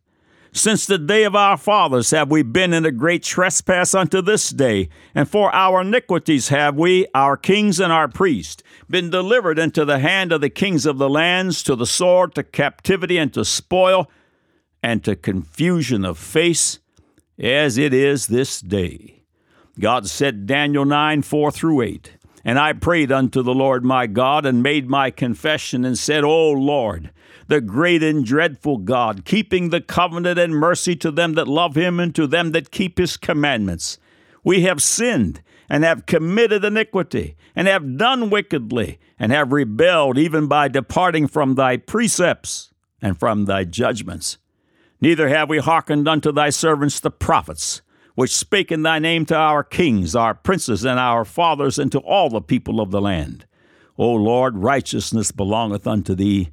Since 0.56 0.86
the 0.86 0.96
day 0.96 1.24
of 1.24 1.36
our 1.36 1.58
fathers 1.58 2.12
have 2.12 2.30
we 2.30 2.42
been 2.42 2.72
in 2.72 2.86
a 2.86 2.90
great 2.90 3.22
trespass 3.22 3.94
unto 3.94 4.22
this 4.22 4.48
day, 4.48 4.88
and 5.14 5.28
for 5.28 5.54
our 5.54 5.82
iniquities 5.82 6.48
have 6.48 6.76
we, 6.76 7.06
our 7.14 7.36
kings 7.36 7.78
and 7.78 7.92
our 7.92 8.08
priests, 8.08 8.62
been 8.88 9.10
delivered 9.10 9.58
into 9.58 9.84
the 9.84 9.98
hand 9.98 10.32
of 10.32 10.40
the 10.40 10.48
kings 10.48 10.86
of 10.86 10.96
the 10.96 11.10
lands, 11.10 11.62
to 11.64 11.76
the 11.76 11.84
sword, 11.84 12.34
to 12.36 12.42
captivity, 12.42 13.18
and 13.18 13.34
to 13.34 13.44
spoil, 13.44 14.10
and 14.82 15.04
to 15.04 15.14
confusion 15.14 16.06
of 16.06 16.16
face, 16.16 16.78
as 17.38 17.76
it 17.76 17.92
is 17.92 18.28
this 18.28 18.58
day. 18.62 19.24
God 19.78 20.08
said, 20.08 20.46
Daniel 20.46 20.86
9 20.86 21.20
4 21.20 21.50
through 21.50 21.82
8. 21.82 22.12
And 22.46 22.60
I 22.60 22.74
prayed 22.74 23.10
unto 23.10 23.42
the 23.42 23.52
Lord 23.52 23.84
my 23.84 24.06
God, 24.06 24.46
and 24.46 24.62
made 24.62 24.88
my 24.88 25.10
confession, 25.10 25.84
and 25.84 25.98
said, 25.98 26.22
O 26.22 26.52
Lord, 26.52 27.10
the 27.48 27.60
great 27.60 28.04
and 28.04 28.24
dreadful 28.24 28.76
God, 28.76 29.24
keeping 29.24 29.70
the 29.70 29.80
covenant 29.80 30.38
and 30.38 30.54
mercy 30.54 30.94
to 30.94 31.10
them 31.10 31.34
that 31.34 31.48
love 31.48 31.76
him 31.76 31.98
and 31.98 32.14
to 32.14 32.28
them 32.28 32.52
that 32.52 32.70
keep 32.70 32.98
his 32.98 33.16
commandments. 33.16 33.98
We 34.44 34.60
have 34.60 34.80
sinned 34.80 35.42
and 35.68 35.82
have 35.82 36.06
committed 36.06 36.64
iniquity 36.64 37.34
and 37.56 37.66
have 37.66 37.98
done 37.98 38.30
wickedly 38.30 39.00
and 39.18 39.32
have 39.32 39.50
rebelled 39.50 40.16
even 40.16 40.46
by 40.46 40.68
departing 40.68 41.26
from 41.26 41.56
thy 41.56 41.76
precepts 41.76 42.72
and 43.02 43.18
from 43.18 43.46
thy 43.46 43.64
judgments. 43.64 44.38
Neither 45.00 45.28
have 45.28 45.48
we 45.48 45.58
hearkened 45.58 46.06
unto 46.06 46.30
thy 46.30 46.50
servants 46.50 47.00
the 47.00 47.10
prophets, 47.10 47.82
which 48.16 48.34
spake 48.34 48.72
in 48.72 48.82
thy 48.82 48.98
name 48.98 49.24
to 49.26 49.36
our 49.36 49.62
kings, 49.62 50.16
our 50.16 50.34
princes, 50.34 50.84
and 50.84 50.98
our 50.98 51.24
fathers, 51.24 51.78
and 51.78 51.92
to 51.92 52.00
all 52.00 52.28
the 52.28 52.40
people 52.40 52.80
of 52.80 52.90
the 52.90 53.00
land. 53.00 53.46
O 53.96 54.12
Lord, 54.12 54.58
righteousness 54.58 55.30
belongeth 55.30 55.86
unto 55.86 56.14
thee 56.14 56.50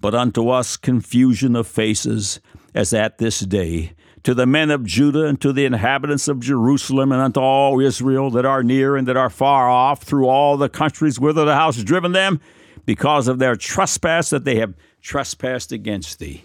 but 0.00 0.14
unto 0.14 0.48
us 0.48 0.76
confusion 0.76 1.56
of 1.56 1.66
faces, 1.66 2.40
as 2.74 2.92
at 2.92 3.18
this 3.18 3.40
day, 3.40 3.92
to 4.22 4.34
the 4.34 4.46
men 4.46 4.70
of 4.70 4.84
Judah 4.84 5.26
and 5.26 5.40
to 5.40 5.52
the 5.52 5.64
inhabitants 5.64 6.28
of 6.28 6.40
Jerusalem 6.40 7.12
and 7.12 7.20
unto 7.20 7.40
all 7.40 7.80
Israel 7.80 8.30
that 8.30 8.44
are 8.44 8.62
near 8.62 8.96
and 8.96 9.06
that 9.08 9.16
are 9.16 9.30
far 9.30 9.68
off 9.68 10.02
through 10.02 10.26
all 10.26 10.56
the 10.56 10.68
countries 10.68 11.18
whither 11.18 11.44
thou 11.44 11.66
hast 11.66 11.84
driven 11.84 12.12
them, 12.12 12.40
because 12.84 13.26
of 13.26 13.40
their 13.40 13.56
trespass 13.56 14.30
that 14.30 14.44
they 14.44 14.56
have 14.56 14.74
trespassed 15.00 15.72
against 15.72 16.18
thee. 16.18 16.44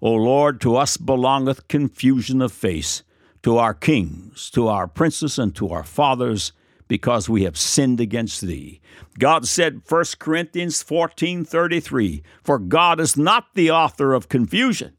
O 0.00 0.12
Lord, 0.12 0.60
to 0.62 0.76
us 0.76 0.96
belongeth 0.96 1.68
confusion 1.68 2.42
of 2.42 2.52
face, 2.52 3.02
to 3.42 3.58
our 3.58 3.74
kings, 3.74 4.50
to 4.50 4.68
our 4.68 4.86
princes, 4.86 5.38
and 5.38 5.54
to 5.56 5.68
our 5.68 5.84
fathers, 5.84 6.52
because 6.88 7.28
we 7.28 7.44
have 7.44 7.56
sinned 7.56 8.00
against 8.00 8.40
thee. 8.40 8.80
God 9.18 9.46
said 9.46 9.82
1 9.84 10.18
Corinthians 10.18 10.82
14:33, 10.82 12.22
"For 12.42 12.58
God 12.58 13.00
is 13.00 13.16
not 13.16 13.54
the 13.54 13.70
author 13.70 14.14
of 14.14 14.28
confusion, 14.28 14.96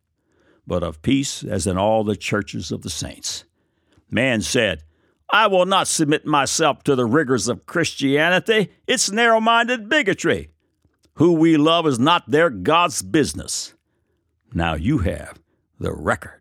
but 0.67 0.83
of 0.83 1.01
peace, 1.01 1.43
as 1.43 1.65
in 1.65 1.77
all 1.77 2.03
the 2.03 2.15
churches 2.15 2.71
of 2.71 2.83
the 2.83 2.89
saints." 2.89 3.43
Man 4.11 4.41
said, 4.41 4.83
I 5.31 5.47
will 5.47 5.65
not 5.65 5.87
submit 5.87 6.25
myself 6.25 6.83
to 6.83 6.95
the 6.95 7.05
rigors 7.05 7.47
of 7.47 7.67
Christianity. 7.67 8.71
It's 8.87 9.11
narrow 9.11 9.39
minded 9.39 9.87
bigotry. 9.87 10.49
Who 11.15 11.33
we 11.33 11.57
love 11.57 11.85
is 11.85 11.99
not 11.99 12.31
their 12.31 12.49
God's 12.49 13.01
business. 13.01 13.75
Now 14.53 14.73
you 14.73 14.99
have 14.99 15.39
the 15.79 15.93
record. 15.93 16.38